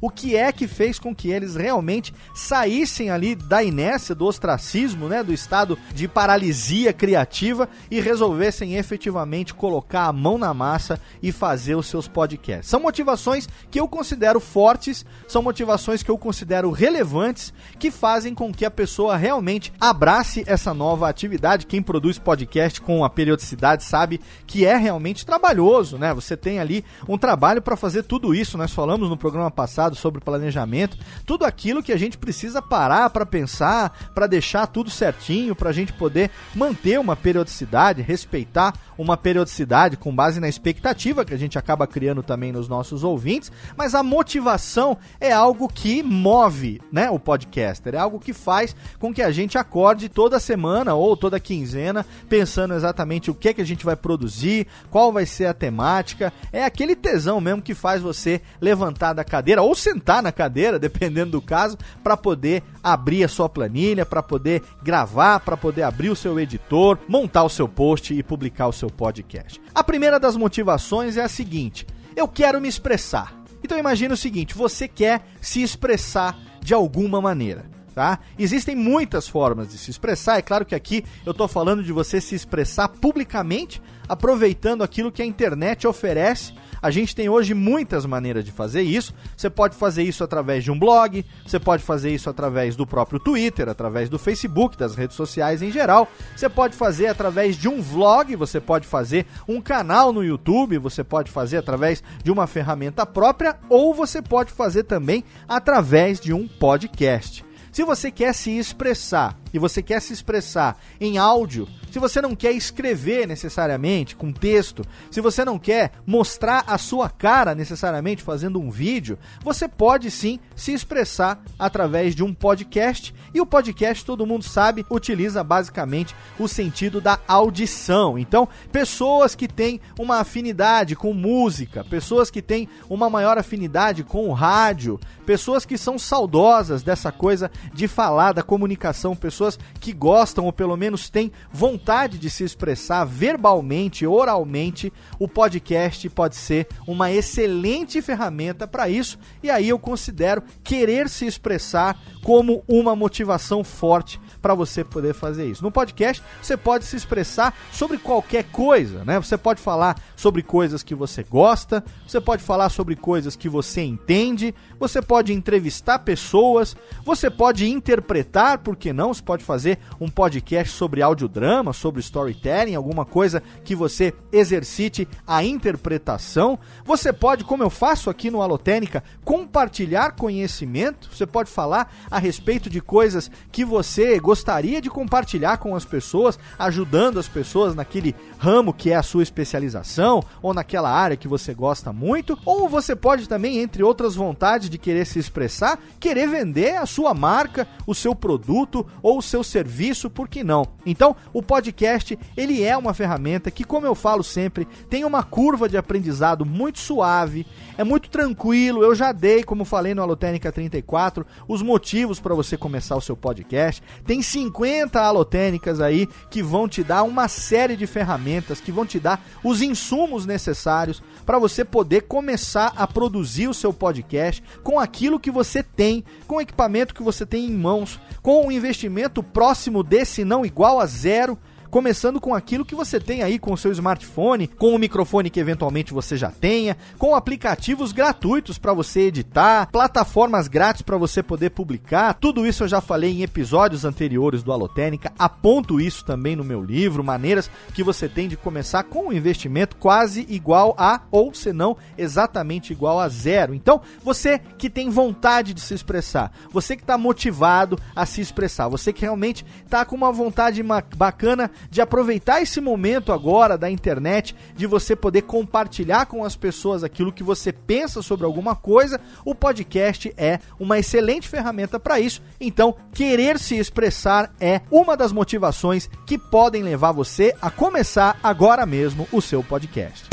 O 0.00 0.10
que 0.10 0.36
é 0.36 0.50
que 0.52 0.66
fez 0.66 0.98
com 0.98 1.14
que 1.14 1.30
eles 1.30 1.54
realmente 1.54 2.14
saíssem 2.34 3.10
ali 3.10 3.34
da 3.34 3.62
inércia, 3.62 4.14
do 4.14 4.24
ostracismo, 4.24 5.08
né, 5.08 5.22
do 5.22 5.32
estado 5.32 5.78
de 5.94 6.08
paralisia 6.08 6.92
criativa 6.92 7.68
e 7.90 8.00
resolvessem 8.00 8.76
efetivamente 8.76 9.54
colocar 9.54 10.06
a 10.06 10.12
mão 10.12 10.38
na 10.38 10.54
massa 10.54 11.00
e 11.22 11.32
fazer 11.32 11.74
os 11.74 11.86
seus 11.86 12.08
podcasts. 12.08 12.68
São 12.68 12.80
motivações 12.80 13.48
que 13.70 13.78
eu 13.78 13.88
considero 13.88 14.40
fortes, 14.40 15.04
são 15.28 15.42
motivações 15.42 16.02
que 16.02 16.10
eu 16.10 16.18
considero 16.18 16.70
relevantes, 16.70 17.52
que 17.78 17.90
fazem 17.90 18.34
com 18.34 18.52
que 18.52 18.64
a 18.64 18.70
pessoa 18.70 19.16
realmente 19.16 19.72
abrace 19.80 20.44
essa 20.46 20.72
nova 20.72 21.08
atividade. 21.08 21.66
Quem 21.66 21.82
produz 21.82 22.18
podcast 22.18 22.80
com 22.80 23.04
a 23.04 23.10
periodicidade 23.10 23.84
sabe 23.84 24.20
que 24.46 24.64
é 24.64 24.76
realmente 24.76 25.26
trabalhoso, 25.26 25.98
né? 25.98 26.12
Você 26.14 26.36
tem 26.36 26.58
ali 26.58 26.84
um 27.08 27.18
trabalho 27.18 27.62
para 27.62 27.76
fazer 27.76 28.02
tudo 28.02 28.34
isso. 28.34 28.58
Nós 28.58 28.72
falamos 28.72 29.08
no 29.08 29.16
programa 29.16 29.43
passado 29.50 29.94
sobre 29.94 30.20
planejamento, 30.20 30.96
tudo 31.24 31.44
aquilo 31.44 31.82
que 31.82 31.92
a 31.92 31.96
gente 31.96 32.18
precisa 32.18 32.60
parar 32.60 33.10
para 33.10 33.26
pensar, 33.26 34.12
para 34.14 34.26
deixar 34.26 34.66
tudo 34.66 34.90
certinho, 34.90 35.54
para 35.54 35.70
a 35.70 35.72
gente 35.72 35.92
poder 35.92 36.30
manter 36.54 36.98
uma 36.98 37.14
periodicidade 37.14 37.44
periodicidade, 37.44 38.02
respeitar 38.02 38.74
uma 38.96 39.16
periodicidade 39.16 39.96
com 39.96 40.14
base 40.14 40.38
na 40.40 40.48
expectativa 40.48 41.24
que 41.24 41.34
a 41.34 41.36
gente 41.36 41.58
acaba 41.58 41.86
criando 41.86 42.22
também 42.22 42.52
nos 42.52 42.68
nossos 42.68 43.02
ouvintes, 43.02 43.50
mas 43.76 43.94
a 43.94 44.02
motivação 44.02 44.96
é 45.20 45.32
algo 45.32 45.68
que 45.68 46.02
move, 46.02 46.80
né, 46.92 47.10
o 47.10 47.18
podcaster, 47.18 47.94
é 47.94 47.98
algo 47.98 48.20
que 48.20 48.32
faz 48.32 48.74
com 48.98 49.12
que 49.12 49.22
a 49.22 49.32
gente 49.32 49.58
acorde 49.58 50.08
toda 50.08 50.38
semana 50.38 50.94
ou 50.94 51.16
toda 51.16 51.40
quinzena 51.40 52.06
pensando 52.28 52.74
exatamente 52.74 53.30
o 53.30 53.34
que 53.34 53.48
é 53.48 53.54
que 53.54 53.60
a 53.60 53.66
gente 53.66 53.84
vai 53.84 53.96
produzir, 53.96 54.66
qual 54.90 55.12
vai 55.12 55.26
ser 55.26 55.46
a 55.46 55.54
temática, 55.54 56.32
é 56.52 56.64
aquele 56.64 56.94
tesão 56.94 57.40
mesmo 57.40 57.62
que 57.62 57.74
faz 57.74 58.00
você 58.00 58.40
levantar 58.60 59.12
da 59.12 59.24
cadeira 59.34 59.62
ou 59.62 59.74
sentar 59.74 60.22
na 60.22 60.30
cadeira, 60.30 60.78
dependendo 60.80 61.32
do 61.32 61.42
caso, 61.42 61.76
para 62.04 62.16
poder 62.16 62.62
abrir 62.82 63.24
a 63.24 63.28
sua 63.28 63.48
planilha, 63.48 64.06
para 64.06 64.22
poder 64.22 64.62
gravar, 64.82 65.40
para 65.40 65.56
poder 65.56 65.82
abrir 65.82 66.10
o 66.10 66.16
seu 66.16 66.38
editor, 66.38 66.98
montar 67.08 67.42
o 67.42 67.48
seu 67.48 67.68
post 67.68 68.14
e 68.14 68.22
publicar 68.22 68.68
o 68.68 68.72
seu 68.72 68.88
podcast. 68.88 69.60
A 69.74 69.82
primeira 69.82 70.20
das 70.20 70.36
motivações 70.36 71.16
é 71.16 71.22
a 71.22 71.28
seguinte: 71.28 71.84
eu 72.14 72.28
quero 72.28 72.60
me 72.60 72.68
expressar. 72.68 73.34
Então 73.62 73.76
imagine 73.76 74.12
o 74.12 74.16
seguinte, 74.16 74.54
você 74.54 74.86
quer 74.86 75.26
se 75.40 75.62
expressar 75.62 76.38
de 76.60 76.72
alguma 76.72 77.20
maneira. 77.20 77.73
Tá? 77.94 78.18
Existem 78.36 78.74
muitas 78.74 79.28
formas 79.28 79.68
de 79.68 79.78
se 79.78 79.88
expressar. 79.88 80.38
É 80.38 80.42
claro 80.42 80.64
que 80.64 80.74
aqui 80.74 81.04
eu 81.24 81.30
estou 81.30 81.46
falando 81.46 81.82
de 81.82 81.92
você 81.92 82.20
se 82.20 82.34
expressar 82.34 82.88
publicamente, 82.88 83.80
aproveitando 84.08 84.82
aquilo 84.82 85.12
que 85.12 85.22
a 85.22 85.24
internet 85.24 85.86
oferece 85.86 86.52
a 86.84 86.90
gente 86.90 87.16
tem 87.16 87.30
hoje 87.30 87.54
muitas 87.54 88.04
maneiras 88.04 88.44
de 88.44 88.52
fazer 88.52 88.82
isso. 88.82 89.14
Você 89.34 89.48
pode 89.48 89.74
fazer 89.74 90.02
isso 90.02 90.22
através 90.22 90.62
de 90.62 90.70
um 90.70 90.78
blog, 90.78 91.24
você 91.42 91.58
pode 91.58 91.82
fazer 91.82 92.10
isso 92.10 92.28
através 92.28 92.76
do 92.76 92.86
próprio 92.86 93.18
Twitter, 93.18 93.70
através 93.70 94.10
do 94.10 94.18
Facebook, 94.18 94.76
das 94.76 94.94
redes 94.94 95.16
sociais 95.16 95.62
em 95.62 95.70
geral. 95.70 96.06
Você 96.36 96.46
pode 96.46 96.76
fazer 96.76 97.06
através 97.06 97.56
de 97.56 97.70
um 97.70 97.80
vlog, 97.80 98.36
você 98.36 98.60
pode 98.60 98.86
fazer 98.86 99.24
um 99.48 99.62
canal 99.62 100.12
no 100.12 100.22
YouTube, 100.22 100.76
você 100.76 101.02
pode 101.02 101.30
fazer 101.30 101.56
através 101.56 102.02
de 102.22 102.30
uma 102.30 102.46
ferramenta 102.46 103.06
própria 103.06 103.56
ou 103.70 103.94
você 103.94 104.20
pode 104.20 104.52
fazer 104.52 104.82
também 104.82 105.24
através 105.48 106.20
de 106.20 106.34
um 106.34 106.46
podcast. 106.46 107.42
Se 107.74 107.82
você 107.82 108.08
quer 108.08 108.32
se 108.32 108.52
expressar 108.56 109.36
e 109.54 109.58
você 109.58 109.80
quer 109.80 110.02
se 110.02 110.12
expressar 110.12 110.76
em 111.00 111.16
áudio, 111.16 111.68
se 111.92 112.00
você 112.00 112.20
não 112.20 112.34
quer 112.34 112.50
escrever 112.50 113.24
necessariamente 113.26 114.16
com 114.16 114.32
texto, 114.32 114.84
se 115.12 115.20
você 115.20 115.44
não 115.44 115.60
quer 115.60 115.92
mostrar 116.04 116.64
a 116.66 116.76
sua 116.76 117.08
cara 117.08 117.54
necessariamente 117.54 118.20
fazendo 118.20 118.60
um 118.60 118.68
vídeo, 118.68 119.16
você 119.44 119.68
pode 119.68 120.10
sim 120.10 120.40
se 120.56 120.72
expressar 120.72 121.40
através 121.56 122.16
de 122.16 122.24
um 122.24 122.34
podcast. 122.34 123.14
E 123.32 123.40
o 123.40 123.46
podcast, 123.46 124.04
todo 124.04 124.26
mundo 124.26 124.42
sabe, 124.42 124.84
utiliza 124.90 125.44
basicamente 125.44 126.16
o 126.36 126.48
sentido 126.48 127.00
da 127.00 127.20
audição. 127.28 128.18
Então, 128.18 128.48
pessoas 128.72 129.36
que 129.36 129.46
têm 129.46 129.80
uma 129.96 130.18
afinidade 130.18 130.96
com 130.96 131.12
música, 131.12 131.84
pessoas 131.84 132.28
que 132.28 132.42
têm 132.42 132.68
uma 132.90 133.08
maior 133.08 133.38
afinidade 133.38 134.02
com 134.02 134.28
o 134.28 134.32
rádio, 134.32 134.98
pessoas 135.24 135.64
que 135.64 135.78
são 135.78 135.96
saudosas 135.96 136.82
dessa 136.82 137.12
coisa 137.12 137.48
de 137.72 137.86
falar, 137.86 138.32
da 138.32 138.42
comunicação, 138.42 139.14
pessoas 139.14 139.43
que 139.80 139.92
gostam 139.92 140.44
ou 140.44 140.52
pelo 140.52 140.76
menos 140.76 141.08
têm 141.08 141.32
vontade 141.52 142.18
de 142.18 142.28
se 142.30 142.44
expressar 142.44 143.04
verbalmente, 143.04 144.06
oralmente, 144.06 144.92
o 145.18 145.28
podcast 145.28 146.08
pode 146.10 146.36
ser 146.36 146.66
uma 146.86 147.10
excelente 147.10 148.00
ferramenta 148.00 148.66
para 148.66 148.88
isso. 148.88 149.18
E 149.42 149.50
aí 149.50 149.68
eu 149.68 149.78
considero 149.78 150.42
querer 150.62 151.08
se 151.08 151.26
expressar 151.26 151.98
como 152.22 152.62
uma 152.68 152.96
motivação 152.96 153.62
forte 153.62 154.20
para 154.40 154.54
você 154.54 154.84
poder 154.84 155.14
fazer 155.14 155.46
isso. 155.46 155.62
No 155.62 155.70
podcast, 155.70 156.22
você 156.42 156.54
pode 156.54 156.84
se 156.84 156.96
expressar 156.96 157.56
sobre 157.72 157.96
qualquer 157.96 158.44
coisa, 158.44 159.02
né? 159.02 159.18
Você 159.18 159.38
pode 159.38 159.60
falar 159.60 159.98
sobre 160.14 160.42
coisas 160.42 160.82
que 160.82 160.94
você 160.94 161.22
gosta, 161.22 161.82
você 162.06 162.20
pode 162.20 162.42
falar 162.42 162.68
sobre 162.68 162.94
coisas 162.94 163.36
que 163.36 163.48
você 163.48 163.82
entende, 163.82 164.54
você 164.78 165.00
pode 165.00 165.32
entrevistar 165.32 166.00
pessoas, 166.00 166.76
você 167.04 167.30
pode 167.30 167.66
interpretar, 167.66 168.58
por 168.58 168.76
que 168.76 168.92
não? 168.92 169.14
Você 169.14 169.22
pode 169.22 169.33
fazer 169.42 169.78
um 169.98 170.08
podcast 170.08 170.72
sobre 170.76 171.02
audiodrama, 171.02 171.72
sobre 171.72 172.00
storytelling, 172.00 172.74
alguma 172.74 173.04
coisa 173.04 173.42
que 173.64 173.74
você 173.74 174.12
exercite 174.30 175.08
a 175.26 175.42
interpretação. 175.42 176.58
Você 176.84 177.12
pode, 177.12 177.42
como 177.44 177.62
eu 177.62 177.70
faço 177.70 178.10
aqui 178.10 178.30
no 178.30 178.42
Alotênica, 178.42 179.02
compartilhar 179.24 180.12
conhecimento, 180.12 181.08
você 181.12 181.26
pode 181.26 181.50
falar 181.50 181.92
a 182.10 182.18
respeito 182.18 182.68
de 182.68 182.80
coisas 182.80 183.30
que 183.50 183.64
você 183.64 184.18
gostaria 184.20 184.80
de 184.80 184.90
compartilhar 184.90 185.56
com 185.56 185.74
as 185.74 185.84
pessoas, 185.84 186.38
ajudando 186.58 187.18
as 187.18 187.28
pessoas 187.28 187.74
naquele 187.74 188.14
ramo 188.38 188.72
que 188.72 188.90
é 188.90 188.96
a 188.96 189.02
sua 189.02 189.22
especialização 189.22 190.22
ou 190.42 190.52
naquela 190.52 190.90
área 190.90 191.16
que 191.16 191.26
você 191.26 191.54
gosta 191.54 191.92
muito, 191.92 192.38
ou 192.44 192.68
você 192.68 192.94
pode 192.94 193.28
também, 193.28 193.58
entre 193.58 193.82
outras 193.82 194.14
vontades 194.14 194.68
de 194.68 194.78
querer 194.78 195.06
se 195.06 195.18
expressar, 195.18 195.78
querer 195.98 196.28
vender 196.28 196.76
a 196.76 196.86
sua 196.86 197.14
marca, 197.14 197.66
o 197.86 197.94
seu 197.94 198.14
produto 198.14 198.86
ou 199.02 199.13
o 199.18 199.22
seu 199.22 199.42
serviço, 199.42 200.10
por 200.10 200.28
que 200.28 200.44
não? 200.44 200.66
Então, 200.84 201.16
o 201.32 201.42
podcast, 201.42 202.18
ele 202.36 202.62
é 202.62 202.76
uma 202.76 202.94
ferramenta 202.94 203.50
que, 203.50 203.64
como 203.64 203.86
eu 203.86 203.94
falo 203.94 204.22
sempre, 204.22 204.66
tem 204.88 205.04
uma 205.04 205.22
curva 205.22 205.68
de 205.68 205.76
aprendizado 205.76 206.44
muito 206.44 206.78
suave, 206.78 207.46
é 207.76 207.84
muito 207.84 208.08
tranquilo. 208.08 208.82
Eu 208.82 208.94
já 208.94 209.12
dei, 209.12 209.42
como 209.42 209.64
falei 209.64 209.94
no 209.94 210.02
Alotênica 210.02 210.52
34, 210.52 211.26
os 211.48 211.62
motivos 211.62 212.20
para 212.20 212.34
você 212.34 212.56
começar 212.56 212.96
o 212.96 213.00
seu 213.00 213.16
podcast. 213.16 213.82
Tem 214.06 214.22
50 214.22 215.00
alotênicas 215.00 215.80
aí 215.80 216.06
que 216.30 216.42
vão 216.42 216.68
te 216.68 216.82
dar 216.82 217.02
uma 217.02 217.28
série 217.28 217.76
de 217.76 217.86
ferramentas, 217.86 218.60
que 218.60 218.72
vão 218.72 218.86
te 218.86 218.98
dar 218.98 219.24
os 219.42 219.62
insumos 219.62 220.26
necessários 220.26 221.02
para 221.24 221.38
você 221.38 221.64
poder 221.64 222.02
começar 222.02 222.72
a 222.76 222.86
produzir 222.86 223.48
o 223.48 223.54
seu 223.54 223.72
podcast 223.72 224.42
com 224.62 224.78
aquilo 224.78 225.20
que 225.20 225.30
você 225.30 225.62
tem, 225.62 226.04
com 226.26 226.36
o 226.36 226.40
equipamento 226.40 226.94
que 226.94 227.02
você 227.02 227.24
tem 227.24 227.46
em 227.46 227.52
mãos, 227.52 227.98
com 228.22 228.46
um 228.46 228.52
investimento 228.52 229.22
próximo 229.22 229.82
desse 229.82 230.24
não 230.24 230.44
igual 230.44 230.80
a 230.80 230.86
zero 230.86 231.38
começando 231.74 232.20
com 232.20 232.32
aquilo 232.32 232.64
que 232.64 232.72
você 232.72 233.00
tem 233.00 233.24
aí 233.24 233.36
com 233.36 233.52
o 233.52 233.58
seu 233.58 233.72
smartphone, 233.72 234.46
com 234.46 234.76
o 234.76 234.78
microfone 234.78 235.28
que 235.28 235.40
eventualmente 235.40 235.92
você 235.92 236.16
já 236.16 236.30
tenha, 236.30 236.76
com 236.96 237.16
aplicativos 237.16 237.90
gratuitos 237.90 238.58
para 238.58 238.72
você 238.72 239.00
editar, 239.00 239.68
plataformas 239.72 240.46
grátis 240.46 240.82
para 240.82 240.96
você 240.96 241.20
poder 241.20 241.50
publicar. 241.50 242.14
Tudo 242.14 242.46
isso 242.46 242.62
eu 242.62 242.68
já 242.68 242.80
falei 242.80 243.10
em 243.10 243.24
episódios 243.24 243.84
anteriores 243.84 244.44
do 244.44 244.52
Alotênica, 244.52 245.12
aponto 245.18 245.80
isso 245.80 246.04
também 246.04 246.36
no 246.36 246.44
meu 246.44 246.62
livro, 246.62 247.02
maneiras 247.02 247.50
que 247.74 247.82
você 247.82 248.08
tem 248.08 248.28
de 248.28 248.36
começar 248.36 248.84
com 248.84 249.08
um 249.08 249.12
investimento 249.12 249.74
quase 249.74 250.24
igual 250.28 250.76
a 250.78 251.00
ou 251.10 251.34
se 251.34 251.52
não 251.52 251.76
exatamente 251.98 252.72
igual 252.72 253.00
a 253.00 253.08
zero. 253.08 253.52
Então, 253.52 253.80
você 254.00 254.38
que 254.38 254.70
tem 254.70 254.90
vontade 254.90 255.52
de 255.52 255.60
se 255.60 255.74
expressar, 255.74 256.30
você 256.52 256.76
que 256.76 256.84
está 256.84 256.96
motivado 256.96 257.76
a 257.96 258.06
se 258.06 258.20
expressar, 258.20 258.68
você 258.68 258.92
que 258.92 259.00
realmente 259.00 259.44
está 259.64 259.84
com 259.84 259.96
uma 259.96 260.12
vontade 260.12 260.62
bacana 260.96 261.50
de 261.70 261.80
aproveitar 261.80 262.40
esse 262.40 262.60
momento 262.60 263.12
agora 263.12 263.56
da 263.58 263.70
internet, 263.70 264.34
de 264.56 264.66
você 264.66 264.94
poder 264.94 265.22
compartilhar 265.22 266.06
com 266.06 266.24
as 266.24 266.36
pessoas 266.36 266.84
aquilo 266.84 267.12
que 267.12 267.22
você 267.22 267.52
pensa 267.52 268.02
sobre 268.02 268.24
alguma 268.24 268.54
coisa, 268.54 269.00
o 269.24 269.34
podcast 269.34 270.12
é 270.16 270.38
uma 270.58 270.78
excelente 270.78 271.28
ferramenta 271.28 271.78
para 271.78 272.00
isso. 272.00 272.22
Então, 272.40 272.74
querer 272.92 273.38
se 273.38 273.56
expressar 273.56 274.32
é 274.40 274.60
uma 274.70 274.96
das 274.96 275.12
motivações 275.12 275.88
que 276.06 276.18
podem 276.18 276.62
levar 276.62 276.92
você 276.92 277.34
a 277.40 277.50
começar 277.50 278.18
agora 278.22 278.64
mesmo 278.66 279.08
o 279.12 279.20
seu 279.20 279.42
podcast. 279.42 280.08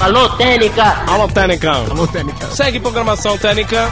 Alô, 0.00 0.28
Técnica! 0.30 0.84
Alô, 1.06 1.28
Técnica! 1.28 1.70
Alô, 1.70 2.08
Técnica! 2.08 2.46
Segue 2.48 2.80
programação 2.80 3.38
Técnica! 3.38 3.88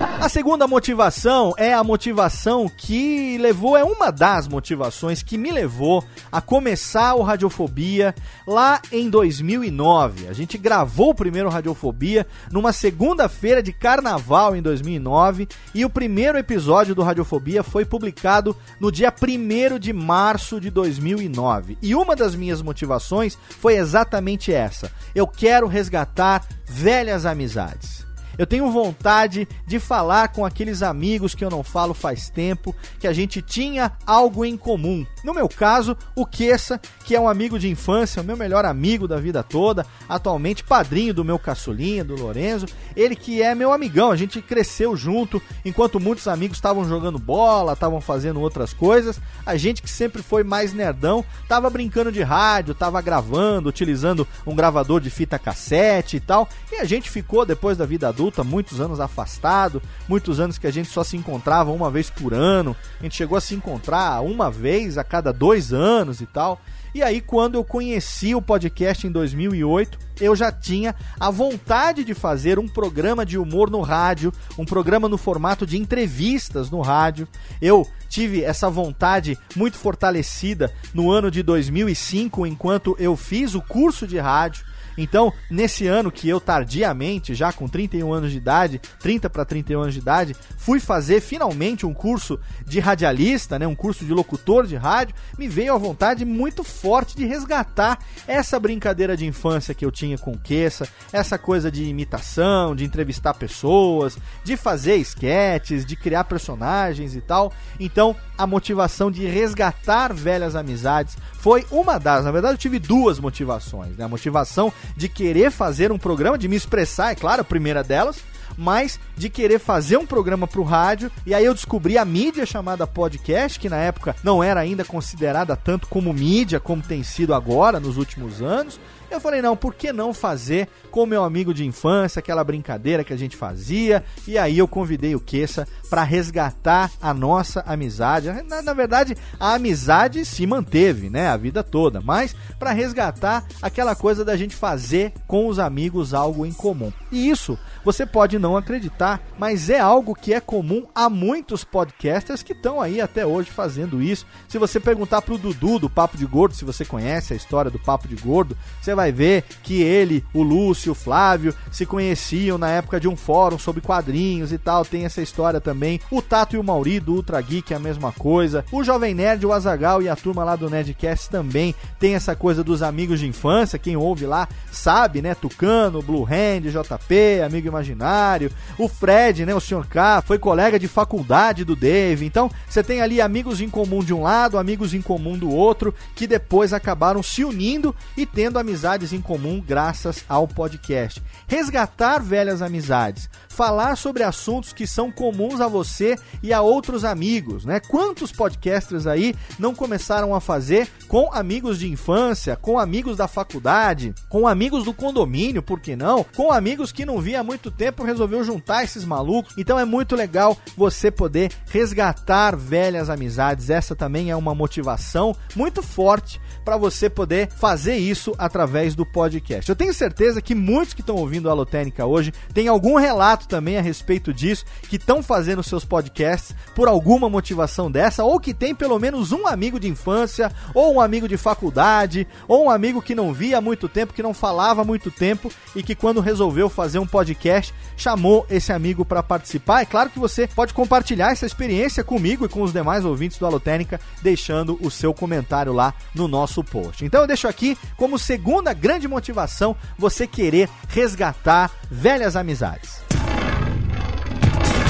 A 0.00 0.30
segunda 0.30 0.66
motivação 0.66 1.52
é 1.58 1.74
a 1.74 1.84
motivação 1.84 2.70
que 2.74 3.36
levou, 3.36 3.76
é 3.76 3.84
uma 3.84 4.10
das 4.10 4.48
motivações 4.48 5.22
que 5.22 5.36
me 5.36 5.50
levou 5.50 6.02
a 6.32 6.40
começar 6.40 7.14
o 7.14 7.22
Radiofobia 7.22 8.14
lá 8.46 8.80
em 8.90 9.10
2009. 9.10 10.26
A 10.26 10.32
gente 10.32 10.56
gravou 10.56 11.10
o 11.10 11.14
primeiro 11.14 11.50
Radiofobia 11.50 12.26
numa 12.50 12.72
segunda-feira 12.72 13.62
de 13.62 13.74
carnaval 13.74 14.56
em 14.56 14.62
2009 14.62 15.46
e 15.74 15.84
o 15.84 15.90
primeiro 15.90 16.38
episódio 16.38 16.94
do 16.94 17.02
Radiofobia 17.02 17.62
foi 17.62 17.84
publicado 17.84 18.56
no 18.80 18.90
dia 18.90 19.12
1 19.12 19.78
de 19.78 19.92
março 19.92 20.58
de 20.58 20.70
2009. 20.70 21.76
E 21.82 21.94
uma 21.94 22.16
das 22.16 22.34
minhas 22.34 22.62
motivações 22.62 23.36
foi 23.58 23.76
exatamente 23.76 24.50
essa: 24.50 24.90
eu 25.14 25.26
quero 25.26 25.66
resgatar 25.66 26.42
velhas 26.64 27.26
amizades. 27.26 27.99
Eu 28.40 28.46
tenho 28.46 28.70
vontade 28.70 29.46
de 29.66 29.78
falar 29.78 30.28
com 30.28 30.46
aqueles 30.46 30.82
amigos 30.82 31.34
que 31.34 31.44
eu 31.44 31.50
não 31.50 31.62
falo 31.62 31.92
faz 31.92 32.30
tempo, 32.30 32.74
que 32.98 33.06
a 33.06 33.12
gente 33.12 33.42
tinha 33.42 33.92
algo 34.06 34.46
em 34.46 34.56
comum. 34.56 35.04
No 35.22 35.34
meu 35.34 35.46
caso, 35.46 35.94
o 36.16 36.24
Queça, 36.24 36.80
que 37.04 37.14
é 37.14 37.20
um 37.20 37.28
amigo 37.28 37.58
de 37.58 37.68
infância, 37.68 38.22
o 38.22 38.24
meu 38.24 38.38
melhor 38.38 38.64
amigo 38.64 39.06
da 39.06 39.18
vida 39.18 39.42
toda, 39.42 39.84
atualmente 40.08 40.64
padrinho 40.64 41.12
do 41.12 41.22
meu 41.22 41.38
caçulinha, 41.38 42.02
do 42.02 42.14
Lorenzo, 42.16 42.64
ele 42.96 43.14
que 43.14 43.42
é 43.42 43.54
meu 43.54 43.74
amigão, 43.74 44.10
a 44.10 44.16
gente 44.16 44.40
cresceu 44.40 44.96
junto, 44.96 45.42
enquanto 45.62 46.00
muitos 46.00 46.26
amigos 46.26 46.56
estavam 46.56 46.88
jogando 46.88 47.18
bola, 47.18 47.74
estavam 47.74 48.00
fazendo 48.00 48.40
outras 48.40 48.72
coisas, 48.72 49.20
a 49.44 49.54
gente 49.58 49.82
que 49.82 49.90
sempre 49.90 50.22
foi 50.22 50.42
mais 50.42 50.72
nerdão, 50.72 51.22
tava 51.46 51.68
brincando 51.68 52.10
de 52.10 52.22
rádio, 52.22 52.74
tava 52.74 53.02
gravando, 53.02 53.68
utilizando 53.68 54.26
um 54.46 54.54
gravador 54.54 54.98
de 54.98 55.10
fita 55.10 55.38
cassete 55.38 56.16
e 56.16 56.20
tal, 56.20 56.48
e 56.72 56.76
a 56.76 56.84
gente 56.86 57.10
ficou 57.10 57.44
depois 57.44 57.76
da 57.76 57.84
vida 57.84 58.08
adulta 58.08 58.29
muitos 58.44 58.80
anos 58.80 59.00
afastado, 59.00 59.82
muitos 60.08 60.40
anos 60.40 60.58
que 60.58 60.66
a 60.66 60.70
gente 60.70 60.88
só 60.88 61.02
se 61.02 61.16
encontrava 61.16 61.70
uma 61.70 61.90
vez 61.90 62.10
por 62.10 62.32
ano, 62.32 62.76
a 62.98 63.02
gente 63.02 63.16
chegou 63.16 63.36
a 63.36 63.40
se 63.40 63.54
encontrar 63.54 64.20
uma 64.22 64.50
vez 64.50 64.98
a 64.98 65.04
cada 65.04 65.32
dois 65.32 65.72
anos 65.72 66.20
e 66.20 66.26
tal. 66.26 66.60
E 66.92 67.04
aí, 67.04 67.20
quando 67.20 67.54
eu 67.54 67.62
conheci 67.62 68.34
o 68.34 68.42
podcast 68.42 69.06
em 69.06 69.12
2008, 69.12 69.96
eu 70.20 70.34
já 70.34 70.50
tinha 70.50 70.94
a 71.20 71.30
vontade 71.30 72.02
de 72.02 72.14
fazer 72.14 72.58
um 72.58 72.66
programa 72.66 73.24
de 73.24 73.38
humor 73.38 73.70
no 73.70 73.80
rádio, 73.80 74.32
um 74.58 74.64
programa 74.64 75.08
no 75.08 75.16
formato 75.16 75.64
de 75.64 75.78
entrevistas 75.78 76.68
no 76.68 76.80
rádio. 76.80 77.28
Eu 77.62 77.86
tive 78.08 78.42
essa 78.42 78.68
vontade 78.68 79.38
muito 79.54 79.76
fortalecida 79.76 80.72
no 80.92 81.12
ano 81.12 81.30
de 81.30 81.44
2005, 81.44 82.44
enquanto 82.44 82.96
eu 82.98 83.16
fiz 83.16 83.54
o 83.54 83.62
curso 83.62 84.04
de 84.04 84.18
rádio. 84.18 84.64
Então, 84.96 85.32
nesse 85.50 85.86
ano 85.86 86.10
que 86.10 86.28
eu 86.28 86.40
tardiamente, 86.40 87.34
já 87.34 87.52
com 87.52 87.68
31 87.68 88.12
anos 88.12 88.30
de 88.30 88.38
idade, 88.38 88.80
30 89.00 89.30
para 89.30 89.44
31 89.44 89.80
anos 89.80 89.94
de 89.94 90.00
idade, 90.00 90.36
fui 90.56 90.80
fazer 90.80 91.20
finalmente 91.20 91.86
um 91.86 91.94
curso 91.94 92.38
de 92.66 92.80
radialista, 92.80 93.58
né, 93.58 93.66
um 93.66 93.74
curso 93.74 94.04
de 94.04 94.12
locutor 94.12 94.66
de 94.66 94.76
rádio, 94.76 95.14
me 95.38 95.48
veio 95.48 95.74
a 95.74 95.78
vontade 95.78 96.24
muito 96.24 96.62
forte 96.62 97.16
de 97.16 97.24
resgatar 97.24 97.98
essa 98.26 98.58
brincadeira 98.58 99.16
de 99.16 99.26
infância 99.26 99.74
que 99.74 99.84
eu 99.84 99.90
tinha 99.90 100.18
com 100.18 100.36
Queça, 100.36 100.88
essa 101.12 101.38
coisa 101.38 101.70
de 101.70 101.84
imitação, 101.84 102.74
de 102.74 102.84
entrevistar 102.84 103.34
pessoas, 103.34 104.18
de 104.44 104.56
fazer 104.56 104.96
esquetes, 104.96 105.84
de 105.84 105.96
criar 105.96 106.24
personagens 106.24 107.14
e 107.14 107.20
tal. 107.20 107.52
Então, 107.78 108.16
a 108.36 108.46
motivação 108.46 109.10
de 109.10 109.26
resgatar 109.26 110.12
velhas 110.12 110.56
amizades 110.56 111.16
foi 111.34 111.66
uma 111.70 111.98
das, 111.98 112.24
na 112.24 112.30
verdade 112.30 112.54
eu 112.54 112.58
tive 112.58 112.78
duas 112.78 113.18
motivações, 113.18 113.96
né? 113.96 114.04
A 114.04 114.08
motivação 114.08 114.72
de 114.96 115.08
querer 115.08 115.50
fazer 115.50 115.92
um 115.92 115.98
programa, 115.98 116.38
de 116.38 116.48
me 116.48 116.56
expressar, 116.56 117.12
é 117.12 117.14
claro, 117.14 117.42
a 117.42 117.44
primeira 117.44 117.82
delas, 117.82 118.18
mas 118.56 118.98
de 119.16 119.28
querer 119.28 119.58
fazer 119.58 119.96
um 119.96 120.06
programa 120.06 120.46
pro 120.46 120.62
rádio. 120.62 121.10
E 121.24 121.34
aí 121.34 121.44
eu 121.44 121.54
descobri 121.54 121.96
a 121.96 122.04
mídia 122.04 122.44
chamada 122.44 122.86
podcast, 122.86 123.58
que 123.58 123.68
na 123.68 123.78
época 123.78 124.14
não 124.22 124.42
era 124.42 124.60
ainda 124.60 124.84
considerada 124.84 125.56
tanto 125.56 125.88
como 125.88 126.12
mídia 126.12 126.60
como 126.60 126.82
tem 126.82 127.02
sido 127.02 127.34
agora 127.34 127.80
nos 127.80 127.96
últimos 127.96 128.42
anos. 128.42 128.78
Eu 129.10 129.20
falei, 129.20 129.42
não, 129.42 129.56
por 129.56 129.74
que 129.74 129.92
não 129.92 130.14
fazer 130.14 130.68
com 130.90 131.04
meu 131.04 131.24
amigo 131.24 131.52
de 131.52 131.66
infância, 131.66 132.20
aquela 132.20 132.44
brincadeira 132.44 133.02
que 133.02 133.12
a 133.12 133.16
gente 133.16 133.36
fazia? 133.36 134.04
E 134.26 134.38
aí 134.38 134.58
eu 134.58 134.68
convidei 134.68 135.14
o 135.14 135.20
Queça 135.20 135.66
para 135.88 136.04
resgatar 136.04 136.92
a 137.02 137.12
nossa 137.12 137.60
amizade. 137.66 138.30
Na, 138.44 138.62
na, 138.62 138.72
verdade, 138.72 139.16
a 139.38 139.54
amizade 139.54 140.24
se 140.24 140.46
manteve, 140.46 141.10
né, 141.10 141.28
a 141.28 141.36
vida 141.36 141.64
toda, 141.64 142.00
mas 142.00 142.36
para 142.58 142.70
resgatar 142.70 143.44
aquela 143.60 143.96
coisa 143.96 144.24
da 144.24 144.36
gente 144.36 144.54
fazer 144.54 145.12
com 145.26 145.48
os 145.48 145.58
amigos 145.58 146.14
algo 146.14 146.46
em 146.46 146.52
comum. 146.52 146.92
E 147.10 147.28
isso, 147.28 147.58
você 147.84 148.06
pode 148.06 148.38
não 148.38 148.56
acreditar, 148.56 149.20
mas 149.36 149.68
é 149.68 149.80
algo 149.80 150.14
que 150.14 150.32
é 150.32 150.40
comum 150.40 150.86
a 150.94 151.08
muitos 151.10 151.64
podcasters 151.64 152.42
que 152.42 152.52
estão 152.52 152.80
aí 152.80 153.00
até 153.00 153.26
hoje 153.26 153.50
fazendo 153.50 154.00
isso. 154.00 154.24
Se 154.48 154.58
você 154.58 154.78
perguntar 154.78 155.22
pro 155.22 155.38
Dudu 155.38 155.78
do 155.80 155.90
Papo 155.90 156.16
de 156.16 156.26
Gordo, 156.26 156.54
se 156.54 156.64
você 156.64 156.84
conhece 156.84 157.32
a 157.32 157.36
história 157.36 157.70
do 157.70 157.78
Papo 157.78 158.06
de 158.06 158.16
Gordo, 158.16 158.56
você 158.80 158.94
vai 158.94 158.99
ver 159.08 159.44
que 159.62 159.82
ele, 159.82 160.24
o 160.34 160.42
Lúcio, 160.42 160.92
o 160.92 160.94
Flávio 160.94 161.54
se 161.70 161.86
conheciam 161.86 162.58
na 162.58 162.68
época 162.68 163.00
de 163.00 163.08
um 163.08 163.16
fórum 163.16 163.58
sobre 163.58 163.80
quadrinhos 163.80 164.52
e 164.52 164.58
tal. 164.58 164.84
Tem 164.84 165.04
essa 165.04 165.22
história 165.22 165.60
também. 165.60 166.00
O 166.10 166.20
Tato 166.20 166.56
e 166.56 166.58
o 166.58 166.64
Mauri 166.64 167.00
do 167.00 167.14
Ultra 167.14 167.40
Geek 167.40 167.72
é 167.72 167.76
a 167.76 167.80
mesma 167.80 168.12
coisa. 168.12 168.64
O 168.70 168.84
Jovem 168.84 169.14
Nerd, 169.14 169.46
o 169.46 169.52
Azagal 169.52 170.02
e 170.02 170.08
a 170.08 170.16
turma 170.16 170.44
lá 170.44 170.56
do 170.56 170.68
Nerdcast 170.68 171.30
também 171.30 171.74
tem 171.98 172.14
essa 172.14 172.34
coisa 172.36 172.62
dos 172.62 172.82
amigos 172.82 173.20
de 173.20 173.26
infância. 173.26 173.78
Quem 173.78 173.96
ouve 173.96 174.26
lá 174.26 174.48
sabe, 174.70 175.22
né? 175.22 175.34
Tucano, 175.34 176.02
Blue 176.02 176.24
Hand, 176.24 176.70
JP, 176.70 177.42
amigo 177.44 177.68
imaginário. 177.68 178.50
O 178.78 178.88
Fred, 178.88 179.46
né? 179.46 179.54
O 179.54 179.60
Sr. 179.60 179.86
K 179.88 180.22
foi 180.22 180.38
colega 180.38 180.78
de 180.78 180.88
faculdade 180.88 181.64
do 181.64 181.76
Dave. 181.76 182.26
Então 182.26 182.50
você 182.68 182.82
tem 182.82 183.00
ali 183.00 183.20
amigos 183.20 183.60
em 183.60 183.68
comum 183.68 184.02
de 184.02 184.12
um 184.12 184.22
lado, 184.22 184.58
amigos 184.58 184.94
em 184.94 185.00
comum 185.00 185.38
do 185.38 185.50
outro, 185.50 185.94
que 186.14 186.26
depois 186.26 186.72
acabaram 186.72 187.22
se 187.22 187.44
unindo 187.44 187.94
e 188.16 188.26
tendo 188.26 188.58
amizade 188.58 188.89
amizades 188.90 189.12
em 189.12 189.20
comum 189.20 189.60
graças 189.60 190.24
ao 190.28 190.48
podcast. 190.48 191.22
Resgatar 191.46 192.20
velhas 192.20 192.60
amizades, 192.60 193.30
falar 193.60 193.94
sobre 193.94 194.22
assuntos 194.22 194.72
que 194.72 194.86
são 194.86 195.12
comuns 195.12 195.60
a 195.60 195.68
você 195.68 196.16
e 196.42 196.50
a 196.50 196.62
outros 196.62 197.04
amigos, 197.04 197.66
né? 197.66 197.78
Quantos 197.78 198.32
podcasters 198.32 199.06
aí 199.06 199.34
não 199.58 199.74
começaram 199.74 200.34
a 200.34 200.40
fazer 200.40 200.88
com 201.06 201.30
amigos 201.30 201.78
de 201.78 201.86
infância, 201.86 202.56
com 202.56 202.78
amigos 202.78 203.18
da 203.18 203.28
faculdade, 203.28 204.14
com 204.30 204.48
amigos 204.48 204.84
do 204.84 204.94
condomínio, 204.94 205.62
por 205.62 205.78
que 205.78 205.94
não? 205.94 206.24
Com 206.34 206.50
amigos 206.50 206.90
que 206.90 207.04
não 207.04 207.20
via 207.20 207.40
há 207.40 207.44
muito 207.44 207.70
tempo, 207.70 208.02
resolveu 208.02 208.42
juntar 208.42 208.82
esses 208.82 209.04
malucos. 209.04 209.52
Então 209.58 209.78
é 209.78 209.84
muito 209.84 210.16
legal 210.16 210.56
você 210.74 211.10
poder 211.10 211.52
resgatar 211.66 212.56
velhas 212.56 213.10
amizades. 213.10 213.68
Essa 213.68 213.94
também 213.94 214.30
é 214.30 214.36
uma 214.36 214.54
motivação 214.54 215.36
muito 215.54 215.82
forte 215.82 216.40
para 216.64 216.78
você 216.78 217.10
poder 217.10 217.50
fazer 217.50 217.96
isso 217.96 218.32
através 218.38 218.94
do 218.94 219.04
podcast. 219.04 219.68
Eu 219.68 219.76
tenho 219.76 219.92
certeza 219.92 220.40
que 220.40 220.54
muitos 220.54 220.94
que 220.94 221.02
estão 221.02 221.16
ouvindo 221.16 221.50
a 221.50 221.52
Alotênica 221.52 222.06
hoje 222.06 222.32
têm 222.54 222.66
algum 222.66 222.96
relato 222.96 223.49
também 223.50 223.76
a 223.76 223.82
respeito 223.82 224.32
disso, 224.32 224.64
que 224.88 224.94
estão 224.94 225.22
fazendo 225.22 225.62
seus 225.62 225.84
podcasts 225.84 226.54
por 226.74 226.86
alguma 226.86 227.28
motivação 227.28 227.90
dessa, 227.90 228.22
ou 228.22 228.38
que 228.38 228.54
tem 228.54 228.74
pelo 228.74 228.98
menos 228.98 229.32
um 229.32 229.46
amigo 229.46 229.80
de 229.80 229.88
infância, 229.88 230.52
ou 230.72 230.94
um 230.94 231.00
amigo 231.00 231.26
de 231.26 231.36
faculdade, 231.36 232.26
ou 232.46 232.66
um 232.66 232.70
amigo 232.70 233.02
que 233.02 233.14
não 233.14 233.32
via 233.32 233.58
há 233.58 233.60
muito 233.60 233.88
tempo, 233.88 234.14
que 234.14 234.22
não 234.22 234.32
falava 234.32 234.82
há 234.82 234.84
muito 234.84 235.10
tempo 235.10 235.50
e 235.74 235.82
que 235.82 235.96
quando 235.96 236.20
resolveu 236.20 236.68
fazer 236.68 237.00
um 237.00 237.06
podcast, 237.06 237.74
chamou 237.96 238.46
esse 238.48 238.72
amigo 238.72 239.04
para 239.04 239.22
participar. 239.22 239.82
É 239.82 239.84
claro 239.84 240.10
que 240.10 240.18
você 240.18 240.46
pode 240.46 240.72
compartilhar 240.72 241.32
essa 241.32 241.46
experiência 241.46 242.04
comigo 242.04 242.44
e 242.44 242.48
com 242.48 242.62
os 242.62 242.72
demais 242.72 243.04
ouvintes 243.04 243.38
do 243.38 243.46
Alotênica, 243.46 244.00
deixando 244.22 244.78
o 244.80 244.90
seu 244.90 245.12
comentário 245.12 245.72
lá 245.72 245.92
no 246.14 246.28
nosso 246.28 246.62
post. 246.62 247.04
Então 247.04 247.22
eu 247.22 247.26
deixo 247.26 247.48
aqui 247.48 247.76
como 247.96 248.18
segunda 248.18 248.72
grande 248.72 249.08
motivação 249.08 249.76
você 249.98 250.26
querer 250.26 250.68
resgatar 250.88 251.70
velhas 251.90 252.36
amizades. 252.36 253.00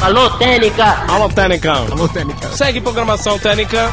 Alô, 0.02 0.30
Técnica! 0.38 1.04
Alô, 1.12 1.28
Técnica! 1.28 1.72
Alô, 1.72 2.08
Técnica! 2.08 2.48
Segue 2.52 2.80
programação 2.80 3.38
Técnica! 3.38 3.90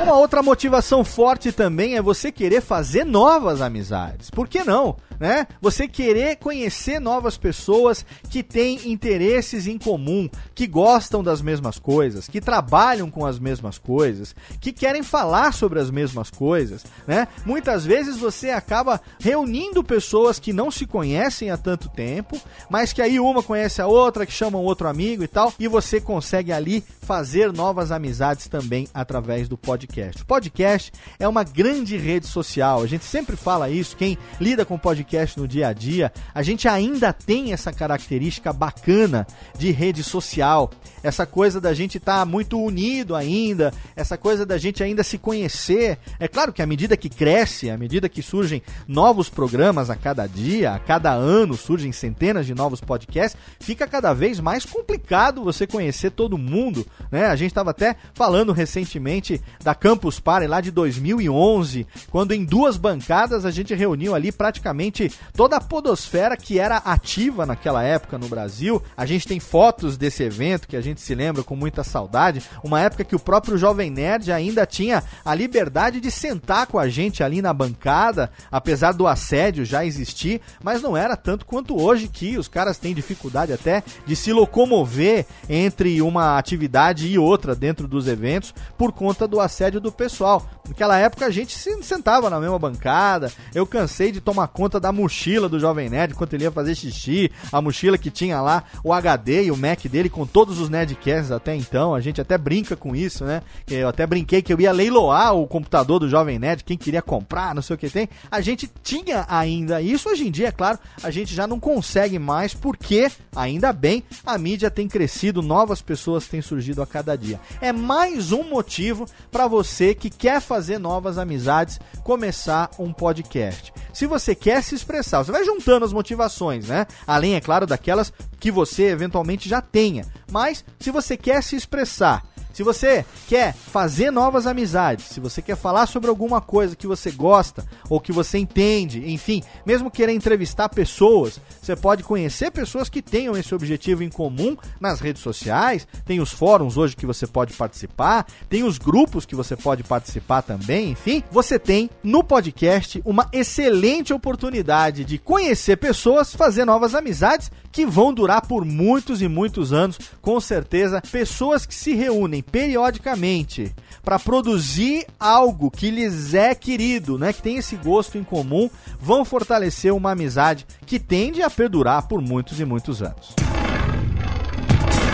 Uma 0.00 0.14
outra 0.16 0.40
motivação 0.42 1.02
forte 1.04 1.50
também 1.50 1.96
é 1.96 2.02
você 2.02 2.30
querer 2.30 2.60
fazer 2.60 3.04
novas 3.04 3.60
amizades. 3.60 4.30
Por 4.30 4.46
que 4.46 4.62
não? 4.62 4.96
Né? 5.22 5.46
Você 5.60 5.86
querer 5.86 6.34
conhecer 6.34 6.98
novas 6.98 7.38
pessoas 7.38 8.04
que 8.28 8.42
têm 8.42 8.90
interesses 8.90 9.68
em 9.68 9.78
comum, 9.78 10.28
que 10.52 10.66
gostam 10.66 11.22
das 11.22 11.40
mesmas 11.40 11.78
coisas, 11.78 12.26
que 12.26 12.40
trabalham 12.40 13.08
com 13.08 13.24
as 13.24 13.38
mesmas 13.38 13.78
coisas, 13.78 14.34
que 14.60 14.72
querem 14.72 15.04
falar 15.04 15.52
sobre 15.52 15.78
as 15.78 15.92
mesmas 15.92 16.28
coisas, 16.28 16.84
né? 17.06 17.28
Muitas 17.46 17.86
vezes 17.86 18.16
você 18.16 18.50
acaba 18.50 19.00
reunindo 19.20 19.84
pessoas 19.84 20.40
que 20.40 20.52
não 20.52 20.72
se 20.72 20.86
conhecem 20.86 21.50
há 21.50 21.56
tanto 21.56 21.88
tempo, 21.88 22.36
mas 22.68 22.92
que 22.92 23.00
aí 23.00 23.20
uma 23.20 23.44
conhece 23.44 23.80
a 23.80 23.86
outra, 23.86 24.26
que 24.26 24.32
chama 24.32 24.58
um 24.58 24.64
outro 24.64 24.88
amigo 24.88 25.22
e 25.22 25.28
tal, 25.28 25.54
e 25.56 25.68
você 25.68 26.00
consegue 26.00 26.52
ali 26.52 26.82
fazer 27.02 27.52
novas 27.52 27.92
amizades 27.92 28.48
também 28.48 28.88
através 28.92 29.48
do 29.48 29.56
podcast. 29.56 30.22
O 30.22 30.26
podcast 30.26 30.90
é 31.16 31.28
uma 31.28 31.44
grande 31.44 31.96
rede 31.96 32.26
social. 32.26 32.82
A 32.82 32.86
gente 32.88 33.04
sempre 33.04 33.36
fala 33.36 33.70
isso, 33.70 33.96
quem 33.96 34.18
lida 34.40 34.64
com 34.64 34.76
podcast 34.76 35.11
podcast 35.12 35.38
no 35.38 35.46
dia 35.46 35.68
a 35.68 35.72
dia, 35.74 36.10
a 36.34 36.42
gente 36.42 36.66
ainda 36.66 37.12
tem 37.12 37.52
essa 37.52 37.70
característica 37.70 38.52
bacana 38.52 39.26
de 39.58 39.70
rede 39.70 40.02
social. 40.02 40.70
Essa 41.02 41.26
coisa 41.26 41.60
da 41.60 41.74
gente 41.74 41.98
estar 41.98 42.20
tá 42.20 42.24
muito 42.24 42.58
unido 42.58 43.14
ainda, 43.14 43.72
essa 43.94 44.16
coisa 44.16 44.46
da 44.46 44.56
gente 44.56 44.82
ainda 44.82 45.02
se 45.02 45.18
conhecer. 45.18 45.98
É 46.18 46.26
claro 46.26 46.52
que 46.52 46.62
à 46.62 46.66
medida 46.66 46.96
que 46.96 47.10
cresce, 47.10 47.68
à 47.68 47.76
medida 47.76 48.08
que 48.08 48.22
surgem 48.22 48.62
novos 48.88 49.28
programas 49.28 49.90
a 49.90 49.96
cada 49.96 50.26
dia, 50.26 50.72
a 50.72 50.78
cada 50.78 51.12
ano 51.12 51.56
surgem 51.56 51.92
centenas 51.92 52.46
de 52.46 52.54
novos 52.54 52.80
podcasts, 52.80 53.38
fica 53.60 53.86
cada 53.86 54.14
vez 54.14 54.40
mais 54.40 54.64
complicado 54.64 55.44
você 55.44 55.66
conhecer 55.66 56.10
todo 56.10 56.38
mundo, 56.38 56.86
né? 57.10 57.26
A 57.26 57.36
gente 57.36 57.50
estava 57.50 57.70
até 57.70 57.96
falando 58.14 58.52
recentemente 58.52 59.40
da 59.62 59.74
Campus 59.74 60.18
Party 60.18 60.46
lá 60.46 60.60
de 60.60 60.70
2011, 60.70 61.86
quando 62.10 62.32
em 62.32 62.44
duas 62.44 62.76
bancadas 62.76 63.44
a 63.44 63.50
gente 63.50 63.74
reuniu 63.74 64.14
ali 64.14 64.32
praticamente 64.32 65.01
toda 65.34 65.56
a 65.56 65.60
podosfera 65.60 66.36
que 66.36 66.58
era 66.58 66.76
ativa 66.76 67.46
naquela 67.46 67.82
época 67.82 68.18
no 68.18 68.28
Brasil. 68.28 68.82
A 68.96 69.06
gente 69.06 69.26
tem 69.26 69.40
fotos 69.40 69.96
desse 69.96 70.22
evento 70.22 70.68
que 70.68 70.76
a 70.76 70.80
gente 70.80 71.00
se 71.00 71.14
lembra 71.14 71.42
com 71.42 71.56
muita 71.56 71.82
saudade. 71.82 72.42
Uma 72.62 72.80
época 72.80 73.04
que 73.04 73.16
o 73.16 73.20
próprio 73.20 73.56
Jovem 73.56 73.90
Nerd 73.90 74.30
ainda 74.30 74.66
tinha 74.66 75.02
a 75.24 75.34
liberdade 75.34 76.00
de 76.00 76.10
sentar 76.10 76.66
com 76.66 76.78
a 76.78 76.88
gente 76.88 77.22
ali 77.22 77.40
na 77.40 77.52
bancada, 77.52 78.30
apesar 78.50 78.92
do 78.92 79.06
assédio 79.06 79.64
já 79.64 79.84
existir, 79.84 80.40
mas 80.62 80.82
não 80.82 80.96
era 80.96 81.16
tanto 81.16 81.46
quanto 81.46 81.80
hoje 81.80 82.08
que 82.08 82.36
os 82.36 82.48
caras 82.48 82.78
têm 82.78 82.94
dificuldade 82.94 83.52
até 83.52 83.82
de 84.06 84.14
se 84.14 84.32
locomover 84.32 85.26
entre 85.48 86.02
uma 86.02 86.38
atividade 86.38 87.08
e 87.08 87.18
outra 87.18 87.54
dentro 87.54 87.88
dos 87.88 88.06
eventos 88.06 88.54
por 88.76 88.92
conta 88.92 89.26
do 89.26 89.40
assédio 89.40 89.80
do 89.80 89.90
pessoal. 89.90 90.46
Naquela 90.68 90.98
época 90.98 91.26
a 91.26 91.30
gente 91.30 91.56
se 91.56 91.82
sentava 91.82 92.30
na 92.30 92.38
mesma 92.38 92.58
bancada. 92.58 93.32
Eu 93.54 93.66
cansei 93.66 94.12
de 94.12 94.20
tomar 94.20 94.48
conta 94.48 94.78
da 94.78 94.91
mochila 94.92 95.48
do 95.48 95.58
Jovem 95.58 95.88
Nerd 95.88 96.12
enquanto 96.12 96.34
ele 96.34 96.44
ia 96.44 96.50
fazer 96.50 96.74
xixi. 96.74 97.30
A 97.50 97.60
mochila 97.60 97.98
que 97.98 98.10
tinha 98.10 98.40
lá 98.40 98.64
o 98.84 98.92
HD 98.92 99.44
e 99.44 99.50
o 99.50 99.56
Mac 99.56 99.84
dele 99.86 100.08
com 100.08 100.26
todos 100.26 100.60
os 100.60 100.68
Nerdcasts 100.68 101.30
até 101.30 101.54
então. 101.56 101.94
A 101.94 102.00
gente 102.00 102.20
até 102.20 102.38
brinca 102.38 102.76
com 102.76 102.94
isso, 102.94 103.24
né? 103.24 103.42
Eu 103.68 103.88
até 103.88 104.06
brinquei 104.06 104.42
que 104.42 104.52
eu 104.52 104.60
ia 104.60 104.72
leiloar 104.72 105.34
o 105.34 105.46
computador 105.46 105.98
do 105.98 106.08
Jovem 106.08 106.38
Nerd, 106.38 106.64
quem 106.64 106.76
queria 106.76 107.02
comprar, 107.02 107.54
não 107.54 107.62
sei 107.62 107.74
o 107.74 107.78
que 107.78 107.90
tem. 107.90 108.08
A 108.30 108.40
gente 108.40 108.70
tinha 108.82 109.24
ainda 109.28 109.80
isso. 109.80 110.08
Hoje 110.08 110.26
em 110.26 110.30
dia, 110.30 110.48
é 110.48 110.52
claro, 110.52 110.78
a 111.02 111.10
gente 111.10 111.34
já 111.34 111.46
não 111.46 111.58
consegue 111.58 112.18
mais 112.18 112.54
porque, 112.54 113.10
ainda 113.34 113.72
bem, 113.72 114.02
a 114.24 114.36
mídia 114.36 114.70
tem 114.70 114.88
crescido, 114.88 115.42
novas 115.42 115.80
pessoas 115.80 116.26
têm 116.26 116.42
surgido 116.42 116.82
a 116.82 116.86
cada 116.86 117.16
dia. 117.16 117.40
É 117.60 117.72
mais 117.72 118.32
um 118.32 118.42
motivo 118.44 119.06
para 119.30 119.46
você 119.46 119.94
que 119.94 120.10
quer 120.10 120.40
fazer 120.40 120.78
novas 120.78 121.18
amizades, 121.18 121.80
começar 122.02 122.70
um 122.78 122.92
podcast. 122.92 123.72
Se 123.92 124.06
você 124.06 124.34
quer 124.34 124.62
se 124.62 124.71
expressar, 124.74 125.22
você 125.22 125.32
vai 125.32 125.44
juntando 125.44 125.84
as 125.84 125.92
motivações, 125.92 126.68
né? 126.68 126.86
Além, 127.06 127.34
é 127.34 127.40
claro, 127.40 127.66
daquelas 127.66 128.12
que 128.38 128.50
você 128.50 128.84
eventualmente 128.84 129.48
já 129.48 129.60
tenha. 129.60 130.06
Mas 130.30 130.64
se 130.78 130.90
você 130.90 131.16
quer 131.16 131.42
se 131.42 131.56
expressar, 131.56 132.22
se 132.52 132.62
você 132.62 133.04
quer 133.28 133.54
fazer 133.54 134.10
novas 134.10 134.46
amizades, 134.46 135.06
se 135.06 135.20
você 135.20 135.40
quer 135.40 135.56
falar 135.56 135.86
sobre 135.86 136.10
alguma 136.10 136.40
coisa 136.40 136.76
que 136.76 136.86
você 136.86 137.10
gosta 137.10 137.64
ou 137.88 138.00
que 138.00 138.12
você 138.12 138.38
entende, 138.38 139.10
enfim, 139.12 139.42
mesmo 139.64 139.90
querer 139.90 140.12
entrevistar 140.12 140.68
pessoas, 140.68 141.40
você 141.60 141.74
pode 141.74 142.02
conhecer 142.02 142.50
pessoas 142.50 142.88
que 142.88 143.02
tenham 143.02 143.36
esse 143.36 143.54
objetivo 143.54 144.02
em 144.02 144.10
comum 144.10 144.56
nas 144.80 145.00
redes 145.00 145.22
sociais, 145.22 145.86
tem 146.04 146.20
os 146.20 146.32
fóruns 146.32 146.76
hoje 146.76 146.96
que 146.96 147.06
você 147.06 147.26
pode 147.26 147.54
participar, 147.54 148.26
tem 148.48 148.62
os 148.62 148.78
grupos 148.78 149.24
que 149.24 149.34
você 149.34 149.56
pode 149.56 149.82
participar 149.82 150.42
também, 150.42 150.90
enfim, 150.90 151.22
você 151.30 151.58
tem 151.58 151.88
no 152.02 152.22
podcast 152.22 153.00
uma 153.04 153.28
excelente 153.32 154.12
oportunidade 154.12 155.04
de 155.04 155.18
conhecer 155.18 155.76
pessoas, 155.76 156.34
fazer 156.34 156.64
novas 156.64 156.94
amizades 156.94 157.50
que 157.72 157.86
vão 157.86 158.12
durar 158.12 158.46
por 158.46 158.64
muitos 158.64 159.22
e 159.22 159.28
muitos 159.28 159.72
anos, 159.72 159.98
com 160.20 160.38
certeza, 160.38 161.02
pessoas 161.10 161.64
que 161.64 161.74
se 161.74 161.94
reúnem 161.94 162.42
periodicamente 162.42 163.74
para 164.04 164.18
produzir 164.18 165.06
algo 165.18 165.70
que 165.70 165.90
lhes 165.90 166.34
é 166.34 166.54
querido, 166.54 167.18
né, 167.18 167.32
que 167.32 167.42
tem 167.42 167.56
esse 167.56 167.76
gosto 167.76 168.18
em 168.18 168.22
comum, 168.22 168.68
vão 169.00 169.24
fortalecer 169.24 169.92
uma 169.94 170.12
amizade 170.12 170.66
que 170.84 170.98
tende 170.98 171.42
a 171.42 171.48
perdurar 171.48 172.06
por 172.06 172.20
muitos 172.20 172.60
e 172.60 172.64
muitos 172.64 173.02
anos. 173.02 173.34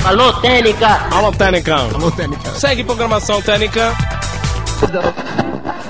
Alô, 0.04 0.32
Técnica! 0.40 0.88
Alô, 1.12 1.32
Técnica! 1.32 1.76
Alô, 1.76 2.10
Técnica! 2.10 2.50
Segue 2.54 2.82
programação 2.82 3.42
Técnica! 3.42 3.94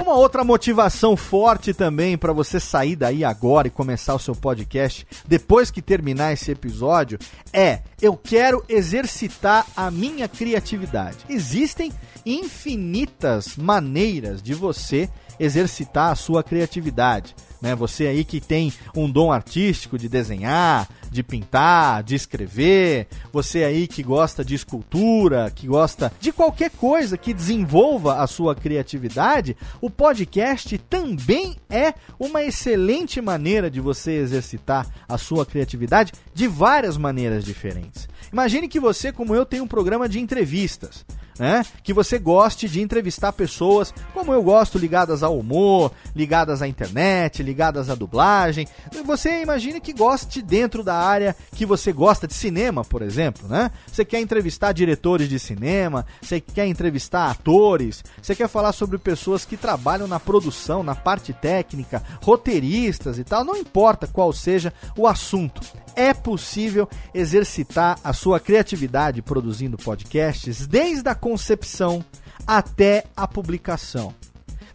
Uma 0.01 0.15
outra 0.15 0.43
motivação 0.43 1.17
forte 1.17 1.75
também 1.75 2.17
para 2.17 2.33
você 2.33 2.59
sair 2.59 2.97
daí 2.97 3.25
agora 3.25 3.69
e 3.69 3.71
começar 3.71 4.15
o 4.15 4.19
seu 4.19 4.35
podcast 4.35 5.07
depois 5.27 5.71
que 5.71 5.83
terminar 5.83 6.33
esse 6.33 6.51
episódio 6.51 7.19
é: 7.53 7.81
eu 8.01 8.17
quero 8.17 8.65
exercitar 8.69 9.67
a 9.77 9.91
minha 9.91 10.27
criatividade. 10.27 11.19
Existem 11.29 11.93
infinitas 12.25 13.57
maneiras 13.57 14.43
de 14.43 14.55
você 14.55 15.11
exercitar 15.39 16.11
a 16.11 16.17
sua 16.17 16.43
criatividade 16.43 17.35
né? 17.61 17.75
Você 17.75 18.07
aí 18.07 18.25
que 18.25 18.41
tem 18.41 18.73
um 18.95 19.11
dom 19.11 19.33
artístico 19.33 19.99
de 19.99 20.09
desenhar, 20.09 20.89
de 21.11 21.23
pintar, 21.23 22.03
de 22.03 22.15
escrever, 22.15 23.07
você 23.33 23.65
aí 23.65 23.87
que 23.87 24.03
gosta 24.03 24.45
de 24.45 24.55
escultura, 24.55 25.51
que 25.55 25.67
gosta 25.67 26.13
de 26.21 26.33
qualquer 26.33 26.71
coisa 26.71 27.17
que 27.17 27.35
desenvolva 27.35 28.23
a 28.23 28.27
sua 28.27 28.55
criatividade, 28.55 29.57
o 29.81 29.91
podcast 29.91 30.77
também 30.79 31.57
é 31.69 31.95
uma 32.19 32.43
excelente 32.43 33.21
maneira 33.21 33.71
de 33.71 33.81
você 33.81 34.13
exercitar 34.13 34.87
a 35.09 35.19
sua 35.19 35.47
criatividade 35.47 36.13
de 36.35 36.47
várias 36.47 36.97
maneiras 36.97 37.45
diferentes. 37.45 38.09
Imagine 38.33 38.69
que 38.69 38.81
você, 38.81 39.11
como 39.11 39.35
eu, 39.35 39.47
tem 39.47 39.61
um 39.61 39.67
programa 39.67 40.09
de 40.09 40.21
entrevistas 40.21 41.05
né? 41.39 41.65
Que 41.83 41.93
você 41.93 42.19
goste 42.19 42.69
de 42.69 42.81
entrevistar 42.81 43.33
pessoas, 43.33 43.95
como 44.13 44.33
eu 44.33 44.43
gosto, 44.43 44.79
ligadas 44.79 45.23
ao 45.23 45.39
humor, 45.39 45.93
ligadas 46.15 46.63
à 46.63 46.69
internet, 46.69 47.43
ligadas 47.43 47.89
à 47.89 47.95
dublagem. 47.95 48.67
Você 49.05 49.43
imagine 49.43 49.81
que 49.81 49.93
goste 49.93 50.43
dentro 50.43 50.83
da 50.83 50.97
área 50.97 51.37
que 51.55 51.65
você 51.65 51.93
gosta 51.93 52.27
de 52.27 52.35
cinema, 52.35 52.85
por 52.85 53.03
exemplo, 53.03 53.49
né? 53.49 53.71
Você 53.87 54.05
quer 54.05 54.21
entrevistar 54.21 54.73
diretores 54.73 55.29
de 55.29 55.39
cinema, 55.39 56.05
você 56.21 56.41
quer 56.41 56.67
entrevistar 56.67 57.31
atores, 57.31 58.05
você 58.21 58.35
quer 58.35 58.49
falar 58.49 58.73
sobre 58.73 58.99
pessoas 58.99 59.45
que 59.45 59.57
trabalham 59.57 60.09
na 60.09 60.21
produção, 60.21 60.83
na 60.83 60.95
parte 60.95 61.33
técnica, 61.33 62.03
roteiristas 62.23 63.19
e 63.19 63.25
tal, 63.25 63.45
não 63.45 63.57
importa 63.57 64.07
qual 64.07 64.33
seja 64.33 64.73
o 64.97 65.07
assunto 65.07 65.61
é 65.99 66.15
possível 66.15 66.89
exercitar 67.13 67.99
a 68.05 68.13
sua 68.13 68.39
criatividade 68.39 69.21
produzindo 69.21 69.77
podcasts 69.77 70.65
desde 70.65 71.09
a 71.09 71.15
concepção 71.15 72.05
até 72.47 73.05
a 73.17 73.27
publicação. 73.27 74.15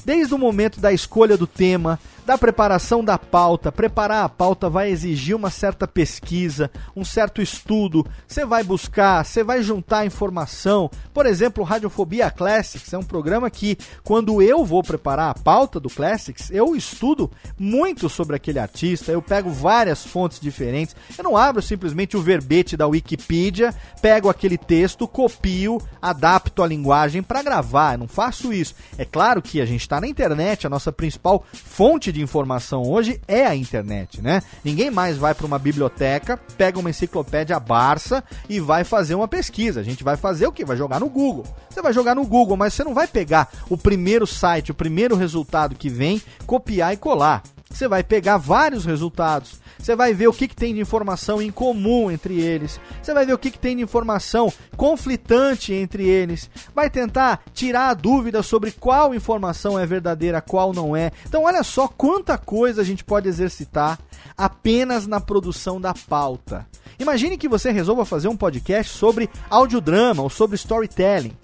Desde 0.03 0.33
o 0.33 0.37
momento 0.37 0.81
da 0.81 0.91
escolha 0.91 1.37
do 1.37 1.47
tema, 1.47 1.97
da 2.25 2.37
preparação 2.37 3.03
da 3.03 3.17
pauta. 3.17 3.71
Preparar 3.71 4.23
a 4.23 4.29
pauta 4.29 4.69
vai 4.69 4.89
exigir 4.89 5.35
uma 5.35 5.49
certa 5.49 5.87
pesquisa, 5.87 6.71
um 6.95 7.03
certo 7.03 7.41
estudo. 7.41 8.05
Você 8.27 8.45
vai 8.45 8.63
buscar, 8.63 9.25
você 9.25 9.43
vai 9.43 9.61
juntar 9.61 10.05
informação. 10.05 10.89
Por 11.13 11.25
exemplo, 11.25 11.63
Radiofobia 11.63 12.31
Classics 12.31 12.93
é 12.93 12.97
um 12.97 13.03
programa 13.03 13.49
que, 13.49 13.77
quando 14.03 14.41
eu 14.41 14.63
vou 14.63 14.81
preparar 14.81 15.29
a 15.29 15.33
pauta 15.33 15.79
do 15.79 15.89
Classics, 15.89 16.49
eu 16.51 16.75
estudo 16.75 17.29
muito 17.57 18.07
sobre 18.09 18.35
aquele 18.35 18.59
artista, 18.59 19.11
eu 19.11 19.21
pego 19.21 19.49
várias 19.49 20.05
fontes 20.05 20.39
diferentes. 20.39 20.95
Eu 21.17 21.23
não 21.23 21.35
abro 21.35 21.61
simplesmente 21.61 22.15
o 22.15 22.21
verbete 22.21 22.77
da 22.77 22.87
Wikipedia, 22.87 23.73
pego 24.01 24.29
aquele 24.29 24.57
texto, 24.57 25.07
copio, 25.07 25.81
adapto 26.01 26.63
a 26.63 26.67
linguagem 26.67 27.21
para 27.21 27.43
gravar. 27.43 27.93
Eu 27.93 27.99
não 27.99 28.07
faço 28.07 28.53
isso. 28.53 28.75
É 28.97 29.03
claro 29.03 29.41
que 29.41 29.59
a 29.59 29.65
gente 29.65 29.81
está 29.81 29.99
na 29.99 30.07
internet, 30.07 30.65
a 30.65 30.69
nossa 30.69 30.91
principal 30.91 31.43
fonte 31.53 32.12
de 32.13 32.21
informação 32.21 32.83
hoje 32.83 33.19
é 33.27 33.45
a 33.45 33.55
internet, 33.55 34.21
né? 34.21 34.41
Ninguém 34.63 34.89
mais 34.89 35.17
vai 35.17 35.33
para 35.33 35.45
uma 35.45 35.59
biblioteca, 35.59 36.39
pega 36.57 36.79
uma 36.79 36.89
enciclopédia 36.89 37.59
Barça 37.59 38.23
e 38.47 38.59
vai 38.59 38.83
fazer 38.83 39.15
uma 39.15 39.27
pesquisa. 39.27 39.79
A 39.79 39.83
gente 39.83 40.03
vai 40.03 40.15
fazer 40.15 40.47
o 40.47 40.51
que? 40.51 40.63
Vai 40.63 40.77
jogar 40.77 40.99
no 40.99 41.09
Google. 41.09 41.45
Você 41.69 41.81
vai 41.81 41.91
jogar 41.91 42.15
no 42.15 42.25
Google, 42.25 42.55
mas 42.55 42.73
você 42.73 42.83
não 42.83 42.93
vai 42.93 43.07
pegar 43.07 43.51
o 43.69 43.77
primeiro 43.77 44.25
site, 44.27 44.71
o 44.71 44.75
primeiro 44.75 45.15
resultado 45.15 45.75
que 45.75 45.89
vem, 45.89 46.21
copiar 46.45 46.93
e 46.93 46.97
colar. 46.97 47.43
Você 47.69 47.87
vai 47.87 48.03
pegar 48.03 48.37
vários 48.37 48.85
resultados 48.85 49.62
você 49.83 49.97
vai 49.97 50.13
ver 50.13 50.27
o 50.27 50.33
que, 50.33 50.47
que 50.47 50.55
tem 50.55 50.73
de 50.73 50.79
informação 50.79 51.41
em 51.41 51.51
comum 51.51 52.09
entre 52.09 52.39
eles. 52.39 52.79
Você 53.01 53.13
vai 53.13 53.25
ver 53.25 53.33
o 53.33 53.37
que, 53.37 53.51
que 53.51 53.59
tem 53.59 53.75
de 53.75 53.83
informação 53.83 54.51
conflitante 54.77 55.73
entre 55.73 56.07
eles. 56.07 56.49
Vai 56.73 56.89
tentar 56.89 57.41
tirar 57.53 57.89
a 57.89 57.93
dúvida 57.93 58.41
sobre 58.41 58.71
qual 58.71 59.13
informação 59.13 59.77
é 59.77 59.85
verdadeira, 59.85 60.41
qual 60.41 60.71
não 60.71 60.95
é. 60.95 61.11
Então, 61.27 61.43
olha 61.43 61.63
só 61.63 61.87
quanta 61.87 62.37
coisa 62.37 62.81
a 62.81 62.85
gente 62.85 63.03
pode 63.03 63.27
exercitar 63.27 63.99
apenas 64.37 65.05
na 65.05 65.19
produção 65.19 65.81
da 65.81 65.93
pauta. 65.93 66.65
Imagine 66.97 67.37
que 67.37 67.49
você 67.49 67.69
resolva 67.69 68.05
fazer 68.05 68.29
um 68.29 68.37
podcast 68.37 68.97
sobre 68.97 69.29
audiodrama 69.49 70.23
ou 70.23 70.29
sobre 70.29 70.55
storytelling. 70.55 71.35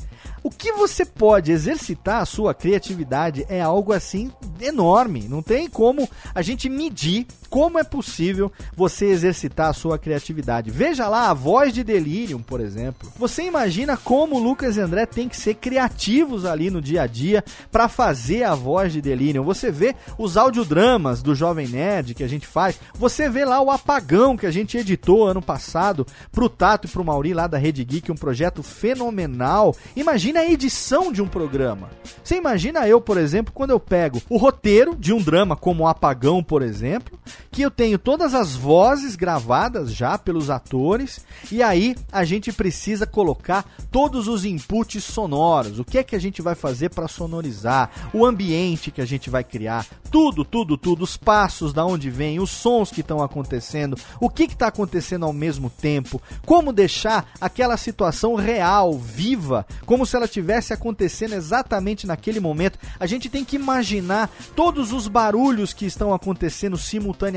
O 0.41 0.49
que 0.49 0.71
você 0.71 1.04
pode 1.04 1.52
exercitar 1.52 2.21
a 2.21 2.25
sua 2.25 2.54
criatividade 2.54 3.45
é 3.49 3.60
algo 3.60 3.91
assim 3.91 4.32
enorme. 4.62 5.28
Não 5.28 5.41
tem 5.41 5.67
como 5.67 6.08
a 6.34 6.41
gente 6.41 6.69
medir 6.69 7.28
como 7.50 7.80
é 7.80 7.84
possível 7.84 8.52
você 8.76 9.06
exercitar 9.06 9.70
a 9.70 9.74
sua 9.74 9.98
criatividade. 9.98 10.70
Veja 10.70 11.08
lá 11.08 11.30
a 11.30 11.34
voz 11.34 11.74
de 11.74 11.84
Delirium, 11.84 12.42
por 12.42 12.62
exemplo. 12.62 13.12
Você 13.18 13.44
imagina 13.44 13.98
como 13.98 14.36
o 14.36 14.40
Lucas 14.40 14.78
e 14.78 14.82
André 14.82 15.06
tem 15.06 15.28
que 15.28 15.38
ser 15.38 15.56
criativos 15.56 16.46
ali 16.46 16.70
no 16.70 16.82
dia 16.82 17.04
a 17.04 17.08
dia 17.08 17.44
para 17.72 17.88
fazer 17.88 18.44
a 18.44 18.56
voz 18.56 18.94
de 18.94 19.02
Delirium. 19.02 19.44
Você 19.44 19.72
vê 19.72 19.96
os 20.18 20.38
audiodramas 20.38 21.22
do 21.22 21.34
Jovem 21.34 21.68
Nerd 21.68 22.14
que 22.14 22.24
a 22.24 22.28
gente 22.28 22.46
faz. 22.46 22.80
Você 22.96 23.30
vê 23.30 23.46
lá 23.46 23.62
o 23.62 23.72
apagão 23.72 24.38
que 24.38 24.46
a 24.46 24.52
gente 24.52 24.78
editou 24.78 25.28
ano 25.28 25.42
passado 25.42 26.06
pro 26.32 26.50
Tato 26.50 26.88
e 26.88 26.90
pro 26.90 27.04
Mauri 27.04 27.34
lá 27.34 27.48
da 27.48 27.58
Rede 27.58 27.84
Geek, 27.84 28.12
um 28.12 28.16
projeto 28.16 28.62
fenomenal. 28.62 29.76
Imagina 29.96 30.42
a 30.42 30.50
edição 30.50 31.12
de 31.12 31.22
um 31.22 31.28
programa. 31.28 31.90
Você 32.24 32.36
imagina 32.36 32.88
eu, 32.88 33.02
por 33.02 33.18
exemplo, 33.18 33.54
quando 33.54 33.72
eu 33.72 33.80
pego 33.80 34.22
o 34.30 34.38
roteiro 34.38 34.96
de 34.96 35.14
um 35.14 35.22
drama 35.22 35.56
como 35.56 35.84
o 35.84 35.88
Apagão, 35.88 36.44
por 36.44 36.62
exemplo, 36.62 37.20
que 37.52 37.62
eu 37.62 37.71
tenho 37.71 37.97
todas 37.97 38.34
as 38.34 38.56
vozes 38.56 39.15
gravadas 39.15 39.93
já 39.93 40.17
pelos 40.17 40.49
atores, 40.49 41.25
e 41.52 41.63
aí 41.63 41.95
a 42.12 42.23
gente 42.23 42.52
precisa 42.52 43.06
colocar 43.06 43.65
todos 43.91 44.28
os 44.28 44.45
inputs 44.45 45.04
sonoros. 45.04 45.80
O 45.80 45.86
que 45.86 45.97
é 45.97 46.04
que 46.04 46.15
a 46.15 46.19
gente 46.19 46.41
vai 46.41 46.56
fazer 46.56 46.89
para 46.89 47.08
sonorizar? 47.08 47.89
O 48.13 48.25
ambiente 48.25 48.91
que 48.91 49.02
a 49.02 49.06
gente 49.06 49.30
vai 49.30 49.43
criar, 49.43 49.86
tudo, 50.12 50.43
tudo, 50.43 50.78
tudo, 50.78 51.04
os 51.04 51.17
passos 51.17 51.73
da 51.73 51.86
onde 51.86 52.10
vem, 52.10 52.39
os 52.39 52.49
sons 52.49 52.91
que 52.91 53.02
estão 53.02 53.21
acontecendo, 53.21 53.97
o 54.19 54.30
que 54.30 54.43
está 54.43 54.67
acontecendo 54.67 55.25
ao 55.25 55.34
mesmo 55.34 55.69
tempo, 55.69 56.21
como 56.45 56.73
deixar 56.73 57.32
aquela 57.39 57.78
situação 57.78 58.36
real, 58.36 58.97
viva, 58.97 59.65
como 59.86 60.06
se 60.06 60.15
ela 60.15 60.28
tivesse 60.28 60.73
acontecendo 60.73 61.34
exatamente 61.34 62.08
naquele 62.08 62.39
momento. 62.39 62.80
A 62.99 63.06
gente 63.06 63.30
tem 63.30 63.45
que 63.45 63.56
imaginar 63.56 64.30
todos 64.56 64.91
os 64.91 65.08
barulhos 65.08 65.73
que 65.73 65.86
estão 65.86 66.13
acontecendo 66.13 66.78
simultaneamente. 66.78 67.29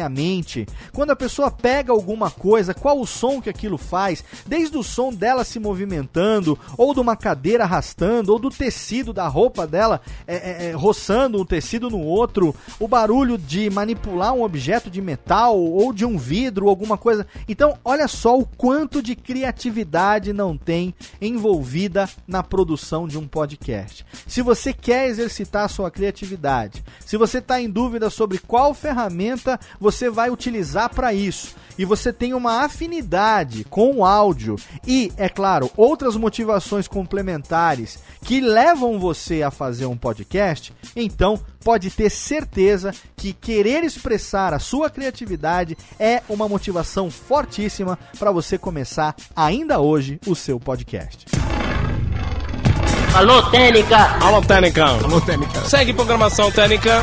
Quando 0.92 1.10
a 1.10 1.16
pessoa 1.16 1.50
pega 1.50 1.92
alguma 1.92 2.30
coisa, 2.30 2.74
qual 2.74 3.00
o 3.00 3.06
som 3.06 3.40
que 3.40 3.50
aquilo 3.50 3.78
faz, 3.78 4.24
desde 4.46 4.76
o 4.76 4.82
som 4.82 5.12
dela 5.12 5.44
se 5.44 5.58
movimentando, 5.58 6.58
ou 6.76 6.94
de 6.94 7.00
uma 7.00 7.16
cadeira 7.16 7.64
arrastando, 7.64 8.32
ou 8.32 8.38
do 8.38 8.50
tecido 8.50 9.12
da 9.12 9.26
roupa 9.28 9.66
dela 9.66 10.00
é, 10.26 10.36
é, 10.36 10.66
é, 10.68 10.72
roçando 10.72 11.40
um 11.40 11.44
tecido 11.44 11.90
no 11.90 12.00
outro, 12.00 12.54
o 12.78 12.88
barulho 12.88 13.38
de 13.38 13.68
manipular 13.70 14.32
um 14.32 14.42
objeto 14.42 14.90
de 14.90 15.00
metal 15.00 15.58
ou 15.58 15.92
de 15.92 16.04
um 16.04 16.16
vidro, 16.16 16.68
alguma 16.68 16.96
coisa. 16.96 17.26
Então, 17.48 17.78
olha 17.84 18.08
só 18.08 18.38
o 18.38 18.46
quanto 18.46 19.02
de 19.02 19.14
criatividade 19.14 20.32
não 20.32 20.56
tem 20.56 20.94
envolvida 21.20 22.08
na 22.26 22.42
produção 22.42 23.06
de 23.06 23.18
um 23.18 23.26
podcast. 23.26 24.04
Se 24.26 24.42
você 24.42 24.72
quer 24.72 25.08
exercitar 25.08 25.64
a 25.64 25.68
sua 25.68 25.90
criatividade, 25.90 26.84
se 27.04 27.16
você 27.16 27.38
está 27.38 27.60
em 27.60 27.68
dúvida 27.68 28.10
sobre 28.10 28.38
qual 28.38 28.74
ferramenta 28.74 29.58
você 29.82 30.08
vai 30.08 30.30
utilizar 30.30 30.88
para 30.94 31.12
isso, 31.12 31.56
e 31.76 31.84
você 31.84 32.12
tem 32.12 32.34
uma 32.34 32.64
afinidade 32.64 33.64
com 33.64 33.96
o 33.96 34.04
áudio 34.04 34.56
e, 34.86 35.10
é 35.16 35.28
claro, 35.28 35.68
outras 35.76 36.16
motivações 36.16 36.86
complementares 36.86 37.98
que 38.22 38.40
levam 38.40 39.00
você 39.00 39.42
a 39.42 39.50
fazer 39.50 39.86
um 39.86 39.96
podcast, 39.96 40.72
então 40.94 41.40
pode 41.64 41.90
ter 41.90 42.10
certeza 42.10 42.94
que 43.16 43.32
querer 43.32 43.82
expressar 43.82 44.54
a 44.54 44.60
sua 44.60 44.88
criatividade 44.88 45.76
é 45.98 46.22
uma 46.28 46.48
motivação 46.48 47.10
fortíssima 47.10 47.98
para 48.18 48.30
você 48.30 48.56
começar 48.56 49.16
ainda 49.34 49.80
hoje 49.80 50.20
o 50.26 50.36
seu 50.36 50.60
podcast. 50.60 51.26
Alô, 53.14 53.42
Técnica! 53.50 53.98
Alô, 54.24 54.40
Técnica! 54.42 54.84
Alô, 54.84 55.20
Técnica! 55.20 55.64
Segue 55.64 55.92
programação 55.92 56.52
Técnica! 56.52 57.02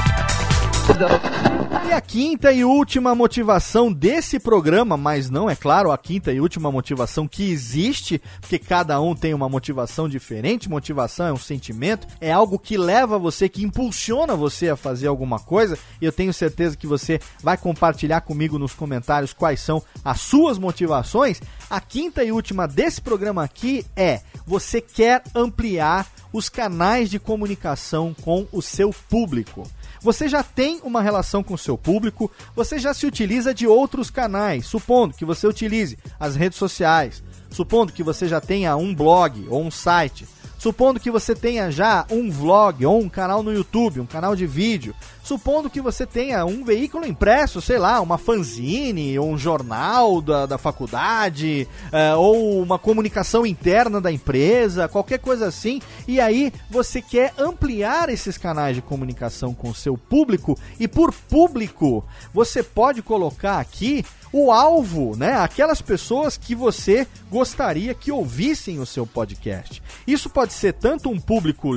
E 1.72 1.92
a 1.92 2.02
quinta 2.02 2.52
e 2.52 2.66
última 2.66 3.14
motivação 3.14 3.94
desse 3.94 4.40
programa, 4.40 4.98
mas 4.98 5.30
não 5.30 5.48
é 5.48 5.56
claro, 5.56 5.92
a 5.92 5.98
quinta 5.98 6.32
e 6.32 6.42
última 6.42 6.72
motivação 6.72 7.28
que 7.28 7.52
existe, 7.52 8.20
porque 8.42 8.58
cada 8.58 9.00
um 9.00 9.16
tem 9.16 9.36
uma 9.36 9.48
motivação 9.48 10.10
diferente. 10.10 10.70
Motivação 10.70 11.28
é 11.28 11.34
um 11.34 11.38
sentimento, 11.38 12.08
é 12.20 12.32
algo 12.32 12.58
que 12.58 12.76
leva 12.76 13.20
você, 13.20 13.48
que 13.48 13.64
impulsiona 13.64 14.36
você 14.36 14.70
a 14.70 14.76
fazer 14.76 15.08
alguma 15.08 15.40
coisa. 15.40 15.78
E 16.02 16.06
eu 16.06 16.12
tenho 16.12 16.34
certeza 16.34 16.76
que 16.76 16.88
você 16.88 17.20
vai 17.42 17.58
compartilhar 17.58 18.22
comigo 18.22 18.58
nos 18.58 18.74
comentários 18.74 19.32
quais 19.32 19.60
são 19.60 19.82
as 20.04 20.22
suas 20.22 20.58
motivações. 20.58 21.40
A 21.70 21.80
quinta 21.80 22.24
e 22.24 22.32
última 22.32 22.68
desse 22.68 23.00
programa 23.00 23.44
aqui 23.44 23.86
é: 23.96 24.22
você 24.46 24.82
quer 24.82 25.22
ampliar 25.36 26.08
os 26.34 26.50
canais 26.50 27.10
de 27.10 27.20
comunicação 27.20 28.16
com 28.24 28.48
o 28.52 28.62
seu 28.62 28.94
público. 29.10 29.68
Você 30.02 30.30
já 30.30 30.44
tem 30.44 30.80
uma 30.84 31.02
relação 31.02 31.44
com 31.44 31.54
o 31.54 31.58
seu 31.58 31.78
público, 31.78 32.32
você 32.56 32.80
já 32.80 32.94
se 32.94 33.06
utiliza 33.06 33.54
de 33.54 33.68
outros 33.68 34.10
canais, 34.10 34.66
supondo 34.66 35.14
que 35.14 35.26
você 35.26 35.46
utilize 35.46 35.98
as 36.20 36.36
redes 36.36 36.58
sociais, 36.58 37.24
supondo 37.50 37.92
que 37.92 38.04
você 38.04 38.28
já 38.28 38.40
tenha 38.40 38.76
um 38.78 38.96
blog 38.96 39.46
ou 39.50 39.62
um 39.62 39.72
site, 39.72 40.28
supondo 40.58 41.00
que 41.00 41.12
você 41.12 41.36
tenha 41.36 41.72
já 41.72 42.06
um 42.10 42.30
vlog 42.32 42.86
ou 42.86 43.02
um 43.02 43.10
canal 43.10 43.44
no 43.44 43.54
YouTube, 43.54 44.00
um 44.00 44.06
canal 44.06 44.36
de 44.36 44.46
vídeo, 44.46 44.96
supondo 45.30 45.70
que 45.70 45.80
você 45.80 46.08
tenha 46.08 46.44
um 46.44 46.64
veículo 46.64 47.06
impresso, 47.06 47.62
sei 47.62 47.78
lá, 47.78 48.02
uma 48.02 48.18
fanzine, 48.18 49.20
ou 49.20 49.30
um 49.30 49.38
jornal 49.38 50.22
da, 50.22 50.48
da 50.48 50.58
faculdade, 50.58 51.68
uh, 51.94 52.18
ou 52.18 52.60
uma 52.60 52.80
comunicação 52.80 53.46
interna 53.46 54.02
da 54.02 54.12
empresa, 54.12 54.88
qualquer 54.88 55.20
coisa 55.20 55.46
assim, 55.46 55.80
e 56.08 56.20
aí 56.20 56.52
você 56.68 57.00
quer 57.00 57.32
ampliar 57.38 58.10
esses 58.10 58.40
canais 58.40 58.76
de 58.76 58.82
comunicação 58.82 59.54
com 59.54 59.70
o 59.70 59.76
seu 59.76 59.96
público, 59.96 60.58
e 60.80 60.88
por 60.88 61.14
público, 61.14 62.04
você 62.34 62.64
pode 62.64 63.04
colocar 63.04 63.60
aqui 63.60 64.04
o 64.34 64.52
alvo, 64.52 65.16
né? 65.16 65.38
Aquelas 65.38 65.80
pessoas 65.80 66.38
que 66.38 66.56
você 66.56 67.06
gostaria 67.30 67.94
que 67.94 68.12
ouvissem 68.12 68.80
o 68.80 68.86
seu 68.86 69.06
podcast. 69.06 69.80
Isso 70.08 70.28
pode 70.28 70.54
ser 70.54 70.74
tanto 70.74 71.08
um 71.08 71.20
público. 71.20 71.70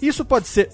Isso 0.00 0.24
pode 0.24 0.48
ser 0.48 0.68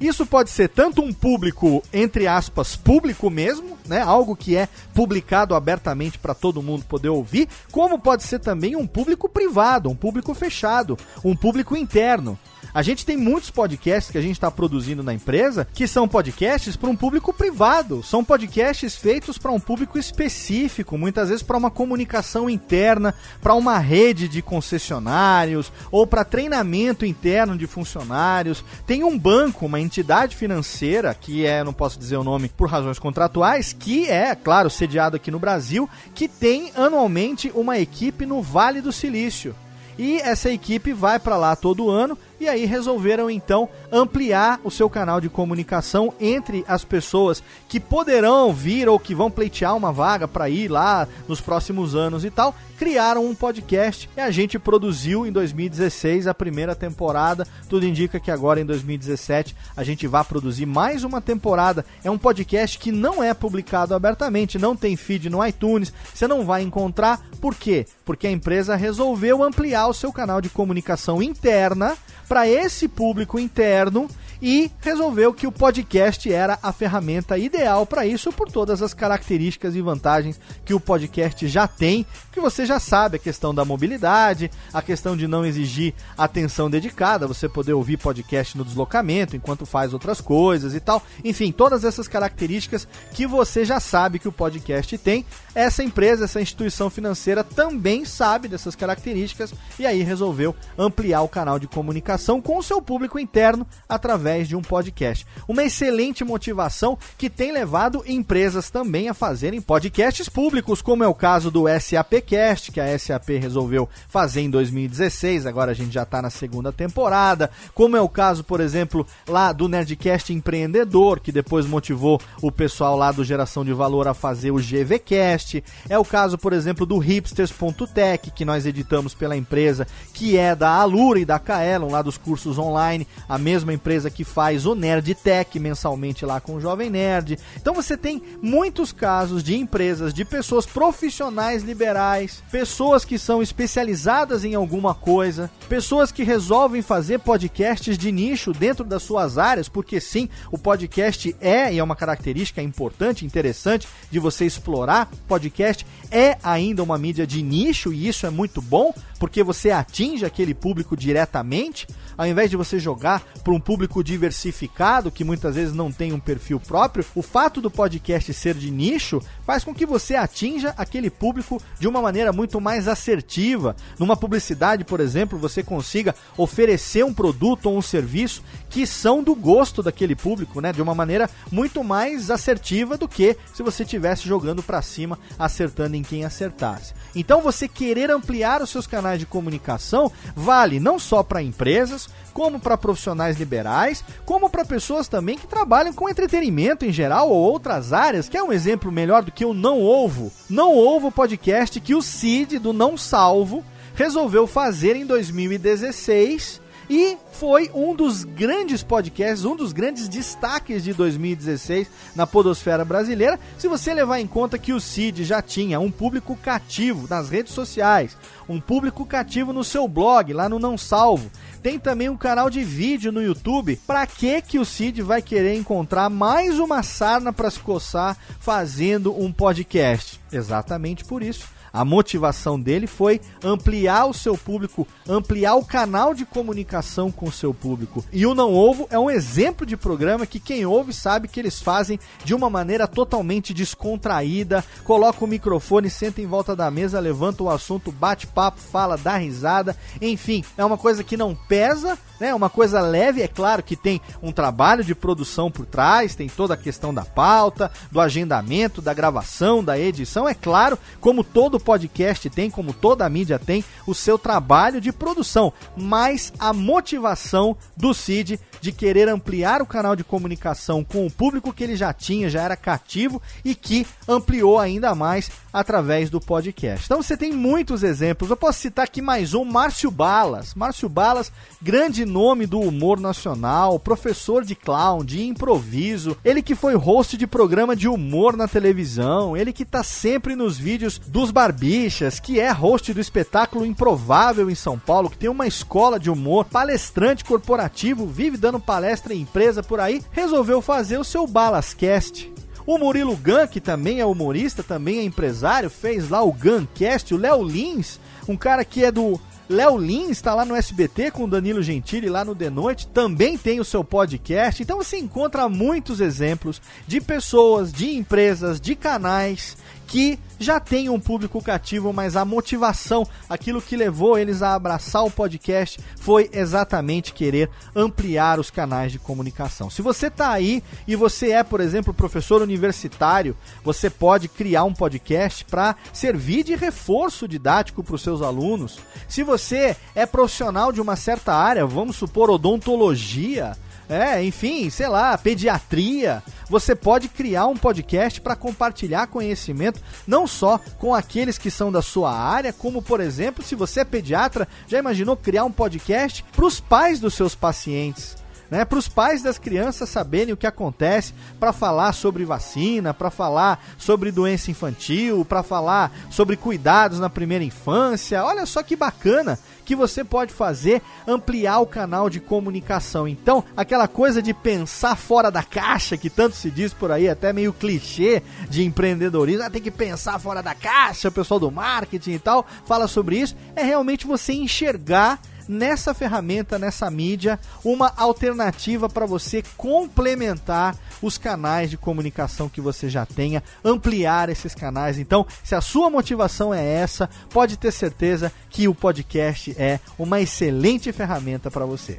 isso 0.00 0.24
pode 0.24 0.50
ser 0.50 0.68
tanto 0.68 1.02
um 1.02 1.12
público, 1.12 1.82
entre 1.92 2.26
aspas, 2.26 2.74
público 2.74 3.28
mesmo, 3.28 3.76
né? 3.86 4.00
Algo 4.00 4.34
que 4.34 4.56
é 4.56 4.68
publicado 4.94 5.54
abertamente 5.54 6.18
para 6.18 6.34
todo 6.34 6.62
mundo 6.62 6.84
poder 6.86 7.10
ouvir, 7.10 7.48
como 7.70 7.98
pode 7.98 8.22
ser 8.22 8.38
também 8.38 8.76
um 8.76 8.86
público 8.86 9.28
privado, 9.28 9.90
um 9.90 9.94
público 9.94 10.32
fechado, 10.32 10.98
um 11.22 11.36
público 11.36 11.76
interno. 11.76 12.38
A 12.72 12.82
gente 12.82 13.04
tem 13.04 13.16
muitos 13.16 13.50
podcasts 13.50 14.12
que 14.12 14.18
a 14.18 14.22
gente 14.22 14.32
está 14.32 14.50
produzindo 14.50 15.02
na 15.02 15.12
empresa 15.12 15.66
que 15.74 15.86
são 15.86 16.06
podcasts 16.06 16.76
para 16.76 16.88
um 16.88 16.94
público 16.94 17.32
privado, 17.32 18.02
são 18.02 18.22
podcasts 18.22 18.94
feitos 18.94 19.38
para 19.38 19.50
um 19.50 19.58
público 19.58 19.98
específico, 19.98 20.96
muitas 20.96 21.28
vezes 21.28 21.42
para 21.42 21.56
uma 21.56 21.70
comunicação 21.70 22.48
interna, 22.48 23.14
para 23.42 23.54
uma 23.54 23.78
rede 23.78 24.28
de 24.28 24.40
concessionários 24.40 25.72
ou 25.90 26.06
para 26.06 26.24
treinamento 26.24 27.04
interno 27.04 27.58
de 27.58 27.66
funcionários. 27.66 28.64
Tem 28.86 29.02
um 29.02 29.18
banco, 29.18 29.66
uma 29.66 29.80
entidade 29.80 30.36
financeira, 30.36 31.12
que 31.14 31.44
é, 31.44 31.64
não 31.64 31.72
posso 31.72 31.98
dizer 31.98 32.16
o 32.16 32.24
nome 32.24 32.48
por 32.48 32.68
razões 32.68 32.98
contratuais, 32.98 33.72
que 33.72 34.08
é, 34.08 34.34
claro, 34.34 34.70
sediado 34.70 35.16
aqui 35.16 35.30
no 35.30 35.38
Brasil, 35.40 35.88
que 36.14 36.28
tem 36.28 36.70
anualmente 36.76 37.50
uma 37.54 37.78
equipe 37.78 38.24
no 38.24 38.40
Vale 38.40 38.80
do 38.80 38.92
Silício. 38.92 39.54
E 39.98 40.18
essa 40.20 40.50
equipe 40.50 40.92
vai 40.92 41.18
para 41.18 41.36
lá 41.36 41.54
todo 41.54 41.90
ano 41.90 42.16
e 42.40 42.48
aí 42.48 42.64
resolveram 42.64 43.30
então 43.30 43.68
ampliar 43.92 44.58
o 44.64 44.70
seu 44.70 44.88
canal 44.88 45.20
de 45.20 45.28
comunicação 45.28 46.12
entre 46.18 46.64
as 46.66 46.82
pessoas 46.82 47.42
que 47.68 47.78
poderão 47.78 48.52
vir 48.52 48.88
ou 48.88 48.98
que 48.98 49.14
vão 49.14 49.30
pleitear 49.30 49.76
uma 49.76 49.92
vaga 49.92 50.26
para 50.26 50.48
ir 50.48 50.68
lá 50.68 51.06
nos 51.28 51.40
próximos 51.40 51.94
anos 51.94 52.24
e 52.24 52.30
tal. 52.30 52.54
Criaram 52.78 53.26
um 53.26 53.34
podcast 53.34 54.08
e 54.16 54.20
a 54.20 54.30
gente 54.30 54.58
produziu 54.58 55.26
em 55.26 55.32
2016 55.32 56.26
a 56.26 56.32
primeira 56.32 56.74
temporada. 56.74 57.46
Tudo 57.68 57.84
indica 57.84 58.18
que 58.18 58.30
agora 58.30 58.58
em 58.58 58.64
2017 58.64 59.54
a 59.76 59.84
gente 59.84 60.06
vai 60.06 60.24
produzir 60.24 60.64
mais 60.64 61.04
uma 61.04 61.20
temporada. 61.20 61.84
É 62.02 62.10
um 62.10 62.16
podcast 62.16 62.78
que 62.78 62.90
não 62.90 63.22
é 63.22 63.34
publicado 63.34 63.94
abertamente, 63.94 64.58
não 64.58 64.74
tem 64.74 64.96
feed 64.96 65.28
no 65.28 65.46
iTunes, 65.46 65.92
você 66.14 66.26
não 66.26 66.46
vai 66.46 66.62
encontrar. 66.62 67.20
Por 67.38 67.54
quê? 67.54 67.86
Porque 68.02 68.26
a 68.26 68.30
empresa 68.30 68.76
resolveu 68.76 69.42
ampliar 69.42 69.88
o 69.88 69.94
seu 69.94 70.10
canal 70.10 70.40
de 70.40 70.48
comunicação 70.48 71.22
interna 71.22 71.98
para 72.30 72.46
esse 72.46 72.86
público 72.86 73.40
interno 73.40 74.06
e 74.40 74.70
resolveu 74.80 75.34
que 75.34 75.46
o 75.46 75.52
podcast 75.52 76.32
era 76.32 76.58
a 76.62 76.72
ferramenta 76.72 77.36
ideal 77.36 77.84
para 77.84 78.06
isso 78.06 78.32
por 78.32 78.50
todas 78.50 78.80
as 78.82 78.94
características 78.94 79.74
e 79.74 79.82
vantagens 79.82 80.40
que 80.64 80.72
o 80.72 80.80
podcast 80.80 81.46
já 81.46 81.68
tem, 81.68 82.06
que 82.32 82.40
você 82.40 82.64
já 82.64 82.80
sabe, 82.80 83.16
a 83.16 83.20
questão 83.20 83.54
da 83.54 83.64
mobilidade, 83.64 84.50
a 84.72 84.80
questão 84.80 85.16
de 85.16 85.26
não 85.26 85.44
exigir 85.44 85.94
atenção 86.16 86.70
dedicada, 86.70 87.26
você 87.26 87.48
poder 87.48 87.74
ouvir 87.74 87.98
podcast 87.98 88.56
no 88.56 88.64
deslocamento 88.64 89.36
enquanto 89.36 89.66
faz 89.66 89.92
outras 89.92 90.20
coisas 90.20 90.74
e 90.74 90.80
tal. 90.80 91.02
Enfim, 91.24 91.52
todas 91.52 91.84
essas 91.84 92.08
características 92.08 92.88
que 93.12 93.26
você 93.26 93.64
já 93.64 93.78
sabe 93.78 94.18
que 94.18 94.28
o 94.28 94.32
podcast 94.32 94.96
tem. 94.96 95.26
Essa 95.54 95.82
empresa, 95.82 96.24
essa 96.24 96.40
instituição 96.40 96.88
financeira 96.88 97.44
também 97.44 98.04
sabe 98.04 98.48
dessas 98.48 98.74
características 98.74 99.52
e 99.78 99.84
aí 99.84 100.02
resolveu 100.02 100.54
ampliar 100.78 101.22
o 101.22 101.28
canal 101.28 101.58
de 101.58 101.66
comunicação 101.66 102.40
com 102.40 102.56
o 102.56 102.62
seu 102.62 102.80
público 102.80 103.18
interno 103.18 103.66
através 103.88 104.29
através 104.30 104.48
de 104.48 104.56
um 104.56 104.62
podcast. 104.62 105.26
Uma 105.48 105.64
excelente 105.64 106.24
motivação 106.24 106.96
que 107.18 107.28
tem 107.28 107.52
levado 107.52 108.04
empresas 108.06 108.70
também 108.70 109.08
a 109.08 109.14
fazerem 109.14 109.60
podcasts 109.60 110.28
públicos, 110.28 110.80
como 110.80 111.02
é 111.02 111.08
o 111.08 111.14
caso 111.14 111.50
do 111.50 111.64
SAPcast, 111.68 112.70
que 112.70 112.80
a 112.80 112.98
SAP 112.98 113.30
resolveu 113.40 113.88
fazer 114.08 114.42
em 114.42 114.50
2016, 114.50 115.46
agora 115.46 115.72
a 115.72 115.74
gente 115.74 115.92
já 115.92 116.04
está 116.04 116.22
na 116.22 116.30
segunda 116.30 116.72
temporada, 116.72 117.50
como 117.74 117.96
é 117.96 118.00
o 118.00 118.08
caso, 118.08 118.44
por 118.44 118.60
exemplo, 118.60 119.06
lá 119.26 119.52
do 119.52 119.68
Nerdcast 119.68 120.32
Empreendedor, 120.32 121.20
que 121.20 121.32
depois 121.32 121.66
motivou 121.66 122.20
o 122.40 122.52
pessoal 122.52 122.96
lá 122.96 123.10
do 123.10 123.24
Geração 123.24 123.64
de 123.64 123.72
Valor 123.72 124.06
a 124.06 124.14
fazer 124.14 124.52
o 124.52 124.60
GVcast, 124.60 125.62
é 125.88 125.98
o 125.98 126.04
caso, 126.04 126.38
por 126.38 126.52
exemplo, 126.52 126.86
do 126.86 126.98
hipsters.tech, 126.98 128.30
que 128.30 128.44
nós 128.44 128.64
editamos 128.64 129.14
pela 129.14 129.36
empresa, 129.36 129.86
que 130.14 130.36
é 130.36 130.54
da 130.54 130.70
Alura 130.70 131.18
e 131.18 131.24
da 131.24 131.38
Kaelon, 131.38 131.90
lá 131.90 132.02
dos 132.02 132.16
cursos 132.16 132.58
online, 132.58 133.06
a 133.28 133.38
mesma 133.40 133.72
empresa 133.72 134.10
que 134.10 134.19
que 134.20 134.24
faz 134.24 134.66
o 134.66 134.74
Nerd 134.74 135.14
Tech 135.14 135.58
mensalmente 135.58 136.26
lá 136.26 136.42
com 136.42 136.56
o 136.56 136.60
Jovem 136.60 136.90
Nerd. 136.90 137.38
Então 137.56 137.72
você 137.72 137.96
tem 137.96 138.20
muitos 138.42 138.92
casos 138.92 139.42
de 139.42 139.56
empresas, 139.56 140.12
de 140.12 140.26
pessoas 140.26 140.66
profissionais 140.66 141.62
liberais, 141.62 142.42
pessoas 142.52 143.02
que 143.02 143.18
são 143.18 143.40
especializadas 143.40 144.44
em 144.44 144.54
alguma 144.54 144.92
coisa, 144.92 145.50
pessoas 145.70 146.12
que 146.12 146.22
resolvem 146.22 146.82
fazer 146.82 147.20
podcasts 147.20 147.96
de 147.96 148.12
nicho 148.12 148.52
dentro 148.52 148.84
das 148.84 149.02
suas 149.02 149.38
áreas, 149.38 149.70
porque 149.70 149.98
sim, 149.98 150.28
o 150.52 150.58
podcast 150.58 151.34
é 151.40 151.72
e 151.72 151.78
é 151.78 151.82
uma 151.82 151.96
característica 151.96 152.60
importante, 152.60 153.24
interessante 153.24 153.88
de 154.10 154.18
você 154.18 154.44
explorar. 154.44 155.10
Podcast 155.26 155.86
é 156.10 156.36
ainda 156.42 156.82
uma 156.82 156.98
mídia 156.98 157.26
de 157.26 157.42
nicho 157.42 157.90
e 157.90 158.06
isso 158.06 158.26
é 158.26 158.30
muito 158.30 158.60
bom, 158.60 158.92
porque 159.18 159.42
você 159.42 159.70
atinge 159.70 160.26
aquele 160.26 160.52
público 160.52 160.94
diretamente, 160.94 161.86
ao 162.18 162.26
invés 162.26 162.50
de 162.50 162.56
você 162.56 162.78
jogar 162.78 163.22
para 163.42 163.54
um 163.54 163.60
público 163.60 164.04
diversificado 164.10 165.10
que 165.10 165.22
muitas 165.22 165.54
vezes 165.54 165.72
não 165.72 165.92
tem 165.92 166.12
um 166.12 166.18
perfil 166.18 166.58
próprio. 166.58 167.04
O 167.14 167.22
fato 167.22 167.60
do 167.60 167.70
podcast 167.70 168.34
ser 168.34 168.54
de 168.54 168.68
nicho 168.68 169.22
faz 169.46 169.62
com 169.62 169.72
que 169.72 169.86
você 169.86 170.16
atinja 170.16 170.74
aquele 170.76 171.08
público 171.08 171.62
de 171.78 171.86
uma 171.86 172.02
maneira 172.02 172.32
muito 172.32 172.60
mais 172.60 172.88
assertiva. 172.88 173.76
Numa 174.00 174.16
publicidade, 174.16 174.84
por 174.84 174.98
exemplo, 174.98 175.38
você 175.38 175.62
consiga 175.62 176.12
oferecer 176.36 177.04
um 177.04 177.14
produto 177.14 177.66
ou 177.66 177.78
um 177.78 177.82
serviço 177.82 178.42
que 178.68 178.84
são 178.84 179.22
do 179.22 179.34
gosto 179.34 179.80
daquele 179.80 180.16
público, 180.16 180.60
né? 180.60 180.72
De 180.72 180.82
uma 180.82 180.94
maneira 180.94 181.30
muito 181.52 181.84
mais 181.84 182.32
assertiva 182.32 182.98
do 182.98 183.06
que 183.06 183.36
se 183.54 183.62
você 183.62 183.84
estivesse 183.84 184.26
jogando 184.26 184.60
para 184.60 184.82
cima, 184.82 185.18
acertando 185.38 185.94
em 185.94 186.02
quem 186.02 186.24
acertasse. 186.24 186.94
Então, 187.14 187.40
você 187.40 187.68
querer 187.68 188.10
ampliar 188.10 188.60
os 188.60 188.70
seus 188.70 188.88
canais 188.88 189.20
de 189.20 189.26
comunicação 189.26 190.10
vale 190.34 190.80
não 190.80 190.98
só 190.98 191.22
para 191.22 191.42
empresas, 191.42 192.08
como 192.32 192.58
para 192.58 192.76
profissionais 192.76 193.38
liberais, 193.38 193.99
como 194.24 194.50
para 194.50 194.64
pessoas 194.64 195.08
também 195.08 195.36
que 195.36 195.46
trabalham 195.46 195.92
com 195.92 196.08
entretenimento 196.08 196.84
em 196.84 196.92
geral 196.92 197.30
ou 197.30 197.36
outras 197.36 197.92
áreas. 197.92 198.28
Que 198.28 198.36
é 198.36 198.42
um 198.42 198.52
exemplo 198.52 198.92
melhor 198.92 199.22
do 199.22 199.32
que 199.32 199.44
o 199.44 199.54
Não 199.54 199.82
Ovo? 199.82 200.32
Não 200.48 200.76
Ovo 200.76 201.10
podcast 201.10 201.80
que 201.80 201.94
o 201.94 202.02
Cid 202.02 202.58
do 202.58 202.72
Não 202.72 202.96
Salvo 202.96 203.64
resolveu 203.94 204.46
fazer 204.46 204.96
em 204.96 205.06
2016 205.06 206.59
e 206.90 207.16
foi 207.30 207.70
um 207.72 207.94
dos 207.94 208.24
grandes 208.24 208.82
podcasts, 208.82 209.44
um 209.44 209.54
dos 209.54 209.72
grandes 209.72 210.08
destaques 210.08 210.82
de 210.82 210.92
2016 210.92 211.88
na 212.16 212.26
podosfera 212.26 212.84
brasileira, 212.84 213.38
se 213.56 213.68
você 213.68 213.94
levar 213.94 214.18
em 214.18 214.26
conta 214.26 214.58
que 214.58 214.72
o 214.72 214.80
Cid 214.80 215.22
já 215.22 215.40
tinha 215.40 215.78
um 215.78 215.88
público 215.88 216.34
cativo 216.34 217.06
nas 217.08 217.30
redes 217.30 217.52
sociais, 217.52 218.16
um 218.48 218.60
público 218.60 219.06
cativo 219.06 219.52
no 219.52 219.62
seu 219.62 219.86
blog, 219.86 220.32
lá 220.32 220.48
no 220.48 220.58
Não 220.58 220.76
Salvo. 220.76 221.30
Tem 221.62 221.78
também 221.78 222.08
um 222.08 222.16
canal 222.16 222.50
de 222.50 222.64
vídeo 222.64 223.12
no 223.12 223.22
YouTube. 223.22 223.76
Para 223.86 224.04
que 224.04 224.42
que 224.42 224.58
o 224.58 224.64
Cid 224.64 225.00
vai 225.00 225.22
querer 225.22 225.54
encontrar 225.54 226.10
mais 226.10 226.58
uma 226.58 226.82
sarna 226.82 227.32
para 227.32 227.50
se 227.52 227.60
coçar 227.60 228.16
fazendo 228.40 229.16
um 229.16 229.30
podcast? 229.30 230.20
Exatamente 230.32 231.04
por 231.04 231.22
isso 231.22 231.59
a 231.72 231.84
motivação 231.84 232.60
dele 232.60 232.86
foi 232.86 233.20
ampliar 233.42 234.06
o 234.06 234.14
seu 234.14 234.36
público, 234.36 234.86
ampliar 235.08 235.54
o 235.54 235.64
canal 235.64 236.14
de 236.14 236.24
comunicação 236.24 237.10
com 237.10 237.26
o 237.26 237.32
seu 237.32 237.54
público. 237.54 238.04
E 238.12 238.26
o 238.26 238.34
Não 238.34 238.54
Ovo 238.54 238.86
é 238.90 238.98
um 238.98 239.10
exemplo 239.10 239.64
de 239.64 239.76
programa 239.76 240.26
que 240.26 240.40
quem 240.40 240.66
ouve 240.66 240.92
sabe 240.92 241.28
que 241.28 241.38
eles 241.38 241.60
fazem 241.60 241.98
de 242.24 242.34
uma 242.34 242.50
maneira 242.50 242.86
totalmente 242.86 243.54
descontraída, 243.54 244.64
coloca 244.84 245.24
o 245.24 245.28
microfone, 245.28 245.88
senta 245.88 246.20
em 246.20 246.26
volta 246.26 246.56
da 246.56 246.70
mesa, 246.70 246.98
levanta 246.98 247.42
o 247.42 247.50
assunto, 247.50 247.92
bate 247.92 248.26
papo, 248.26 248.58
fala, 248.60 248.96
dá 248.96 249.16
risada, 249.16 249.76
enfim, 250.00 250.44
é 250.56 250.64
uma 250.64 250.76
coisa 250.76 251.04
que 251.04 251.16
não 251.16 251.34
pesa, 251.34 251.98
né? 252.18 252.34
Uma 252.34 252.50
coisa 252.50 252.80
leve, 252.80 253.22
é 253.22 253.28
claro 253.28 253.62
que 253.62 253.76
tem 253.76 254.00
um 254.22 254.32
trabalho 254.32 254.84
de 254.84 254.94
produção 254.94 255.50
por 255.50 255.66
trás, 255.66 256.14
tem 256.14 256.28
toda 256.28 256.54
a 256.54 256.56
questão 256.56 256.92
da 256.92 257.04
pauta, 257.04 257.70
do 257.90 258.00
agendamento, 258.00 258.82
da 258.82 258.92
gravação, 258.92 259.62
da 259.62 259.78
edição, 259.78 260.28
é 260.28 260.34
claro, 260.34 260.78
como 261.00 261.24
todo 261.24 261.59
podcast 261.60 262.28
tem, 262.30 262.50
como 262.50 262.72
toda 262.72 263.04
a 263.04 263.08
mídia 263.08 263.38
tem, 263.38 263.64
o 263.86 263.94
seu 263.94 264.18
trabalho 264.18 264.80
de 264.80 264.92
produção, 264.92 265.52
mas 265.76 266.32
a 266.38 266.52
motivação 266.52 267.56
do 267.76 267.94
Cid 267.94 268.40
de 268.60 268.72
querer 268.72 269.08
ampliar 269.08 269.62
o 269.62 269.66
canal 269.66 269.96
de 269.96 270.04
comunicação 270.04 270.84
com 270.84 271.06
o 271.06 271.10
público 271.10 271.52
que 271.52 271.64
ele 271.64 271.76
já 271.76 271.92
tinha, 271.92 272.28
já 272.28 272.42
era 272.42 272.56
cativo 272.56 273.20
e 273.44 273.54
que 273.54 273.86
ampliou 274.06 274.58
ainda 274.58 274.94
mais 274.94 275.30
através 275.52 276.10
do 276.10 276.20
podcast. 276.20 276.84
Então 276.84 277.02
você 277.02 277.16
tem 277.16 277.32
muitos 277.32 277.82
exemplos. 277.82 278.30
Eu 278.30 278.36
posso 278.36 278.60
citar 278.60 278.84
aqui 278.84 279.00
mais 279.00 279.34
um, 279.34 279.44
Márcio 279.44 279.90
Balas. 279.90 280.54
Márcio 280.54 280.88
Balas, 280.88 281.32
grande 281.60 282.04
nome 282.04 282.46
do 282.46 282.60
humor 282.60 283.00
nacional, 283.00 283.78
professor 283.78 284.44
de 284.44 284.54
clown, 284.54 285.04
de 285.04 285.22
improviso, 285.22 286.16
ele 286.24 286.42
que 286.42 286.54
foi 286.54 286.74
host 286.74 287.16
de 287.16 287.26
programa 287.26 287.74
de 287.74 287.88
humor 287.88 288.36
na 288.36 288.46
televisão, 288.46 289.36
ele 289.36 289.52
que 289.52 289.64
tá 289.64 289.82
sempre 289.82 290.36
nos 290.36 290.58
vídeos 290.58 290.98
dos 290.98 291.30
Barbichas, 291.50 292.20
que 292.20 292.38
é 292.38 292.52
host 292.52 292.94
do 292.94 293.00
espetáculo 293.00 293.66
Improvável 293.66 294.48
em 294.48 294.54
São 294.54 294.78
Paulo, 294.78 295.10
que 295.10 295.18
tem 295.18 295.28
uma 295.28 295.48
escola 295.48 295.98
de 295.98 296.08
humor, 296.08 296.44
palestrante 296.44 297.24
corporativo, 297.24 298.06
vive 298.06 298.36
dando 298.36 298.60
palestra 298.60 299.12
em 299.12 299.22
empresa 299.22 299.60
por 299.60 299.80
aí, 299.80 300.00
resolveu 300.12 300.62
fazer 300.62 300.98
o 300.98 301.04
seu 301.04 301.26
Balascast. 301.26 302.32
O 302.64 302.78
Murilo 302.78 303.16
Gun, 303.16 303.48
que 303.50 303.60
também 303.60 303.98
é 303.98 304.06
humorista, 304.06 304.62
também 304.62 305.00
é 305.00 305.02
empresário, 305.02 305.68
fez 305.68 306.08
lá 306.08 306.22
o 306.22 306.32
Guncast. 306.32 307.12
O 307.12 307.18
Léo 307.18 307.42
Lins, 307.42 307.98
um 308.28 308.36
cara 308.36 308.64
que 308.64 308.84
é 308.84 308.92
do 308.92 309.20
Léo 309.48 309.76
Lins 309.76 310.10
está 310.10 310.32
lá 310.32 310.44
no 310.44 310.54
SBT 310.54 311.10
com 311.10 311.24
o 311.24 311.28
Danilo 311.28 311.60
Gentili 311.60 312.08
lá 312.08 312.24
no 312.24 312.36
The 312.36 312.48
Noite, 312.48 312.86
também 312.86 313.36
tem 313.36 313.58
o 313.58 313.64
seu 313.64 313.82
podcast. 313.82 314.62
Então 314.62 314.76
você 314.76 314.98
encontra 314.98 315.48
muitos 315.48 316.00
exemplos 316.00 316.62
de 316.86 317.00
pessoas, 317.00 317.72
de 317.72 317.96
empresas, 317.96 318.60
de 318.60 318.76
canais 318.76 319.56
que 319.90 320.20
já 320.38 320.60
tem 320.60 320.88
um 320.88 321.00
público 321.00 321.42
cativo, 321.42 321.92
mas 321.92 322.16
a 322.16 322.24
motivação, 322.24 323.04
aquilo 323.28 323.60
que 323.60 323.76
levou 323.76 324.16
eles 324.16 324.40
a 324.40 324.54
abraçar 324.54 325.04
o 325.04 325.10
podcast 325.10 325.80
foi 325.98 326.30
exatamente 326.32 327.12
querer 327.12 327.50
ampliar 327.74 328.38
os 328.38 328.50
canais 328.50 328.92
de 328.92 329.00
comunicação. 329.00 329.68
Se 329.68 329.82
você 329.82 330.06
está 330.06 330.30
aí 330.30 330.62
e 330.86 330.94
você 330.94 331.32
é, 331.32 331.42
por 331.42 331.60
exemplo, 331.60 331.92
professor 331.92 332.40
universitário, 332.40 333.36
você 333.64 333.90
pode 333.90 334.28
criar 334.28 334.62
um 334.62 334.72
podcast 334.72 335.44
para 335.44 335.74
servir 335.92 336.44
de 336.44 336.54
reforço 336.54 337.26
didático 337.26 337.82
para 337.82 337.96
os 337.96 338.02
seus 338.02 338.22
alunos. 338.22 338.78
Se 339.08 339.24
você 339.24 339.76
é 339.92 340.06
profissional 340.06 340.70
de 340.70 340.80
uma 340.80 340.94
certa 340.94 341.34
área, 341.34 341.66
vamos 341.66 341.96
supor 341.96 342.30
odontologia, 342.30 343.56
é, 343.90 344.22
enfim, 344.22 344.70
sei 344.70 344.86
lá, 344.86 345.18
pediatria. 345.18 346.22
Você 346.48 346.76
pode 346.76 347.08
criar 347.08 347.46
um 347.46 347.56
podcast 347.56 348.20
para 348.20 348.36
compartilhar 348.36 349.08
conhecimento 349.08 349.80
não 350.06 350.28
só 350.28 350.60
com 350.78 350.94
aqueles 350.94 351.36
que 351.36 351.50
são 351.50 351.72
da 351.72 351.82
sua 351.82 352.12
área, 352.12 352.52
como 352.52 352.80
por 352.80 353.00
exemplo, 353.00 353.44
se 353.44 353.56
você 353.56 353.80
é 353.80 353.84
pediatra, 353.84 354.46
já 354.68 354.78
imaginou 354.78 355.16
criar 355.16 355.44
um 355.44 355.50
podcast 355.50 356.24
para 356.32 356.44
os 356.44 356.60
pais 356.60 357.00
dos 357.00 357.14
seus 357.14 357.34
pacientes? 357.34 358.16
Né, 358.50 358.64
para 358.64 358.78
os 358.78 358.88
pais 358.88 359.22
das 359.22 359.38
crianças 359.38 359.88
saberem 359.88 360.34
o 360.34 360.36
que 360.36 360.46
acontece, 360.46 361.14
para 361.38 361.52
falar 361.52 361.92
sobre 361.92 362.24
vacina, 362.24 362.92
para 362.92 363.10
falar 363.10 363.64
sobre 363.78 364.10
doença 364.10 364.50
infantil, 364.50 365.24
para 365.24 365.42
falar 365.42 365.92
sobre 366.10 366.36
cuidados 366.36 366.98
na 366.98 367.08
primeira 367.08 367.44
infância. 367.44 368.24
Olha 368.24 368.44
só 368.44 368.62
que 368.62 368.74
bacana 368.74 369.38
que 369.64 369.76
você 369.76 370.02
pode 370.02 370.32
fazer 370.32 370.82
ampliar 371.06 371.60
o 371.60 371.66
canal 371.66 372.10
de 372.10 372.18
comunicação. 372.18 373.06
Então, 373.06 373.44
aquela 373.56 373.86
coisa 373.86 374.20
de 374.20 374.34
pensar 374.34 374.96
fora 374.96 375.30
da 375.30 375.44
caixa, 375.44 375.96
que 375.96 376.10
tanto 376.10 376.34
se 376.34 376.50
diz 376.50 376.74
por 376.74 376.90
aí, 376.90 377.08
até 377.08 377.32
meio 377.32 377.52
clichê 377.52 378.20
de 378.48 378.64
empreendedorismo, 378.64 379.44
ah, 379.44 379.50
tem 379.50 379.62
que 379.62 379.70
pensar 379.70 380.18
fora 380.18 380.42
da 380.42 380.56
caixa, 380.56 381.08
o 381.08 381.12
pessoal 381.12 381.38
do 381.38 381.52
marketing 381.52 382.12
e 382.12 382.18
tal 382.18 382.44
fala 382.66 382.88
sobre 382.88 383.20
isso, 383.20 383.36
é 383.54 383.62
realmente 383.62 384.08
você 384.08 384.32
enxergar 384.32 385.20
nessa 385.50 385.92
ferramenta, 385.92 386.58
nessa 386.58 386.88
mídia, 386.90 387.38
uma 387.64 387.92
alternativa 387.96 388.88
para 388.88 389.04
você 389.04 389.42
complementar 389.56 390.76
os 391.02 391.18
canais 391.18 391.68
de 391.68 391.76
comunicação 391.76 392.48
que 392.48 392.60
você 392.60 392.88
já 392.88 393.04
tenha, 393.04 393.42
ampliar 393.64 394.28
esses 394.28 394.54
canais. 394.54 394.98
Então, 394.98 395.26
se 395.42 395.54
a 395.54 395.60
sua 395.60 395.90
motivação 395.90 396.54
é 396.54 396.64
essa, 396.64 397.10
pode 397.30 397.56
ter 397.56 397.72
certeza 397.72 398.32
que 398.48 398.68
o 398.68 398.74
podcast 398.74 399.54
é 399.58 399.80
uma 399.98 400.20
excelente 400.20 400.92
ferramenta 400.92 401.50
para 401.50 401.66
você. 401.66 401.98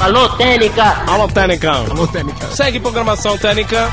Alô, 0.00 0.28
Técnica! 0.36 0.84
Alô, 1.10 1.26
Técnica! 1.26 1.72
Alô, 1.72 2.06
Técnica! 2.06 2.46
Segue 2.50 2.78
programação 2.78 3.36
Técnica! 3.38 3.88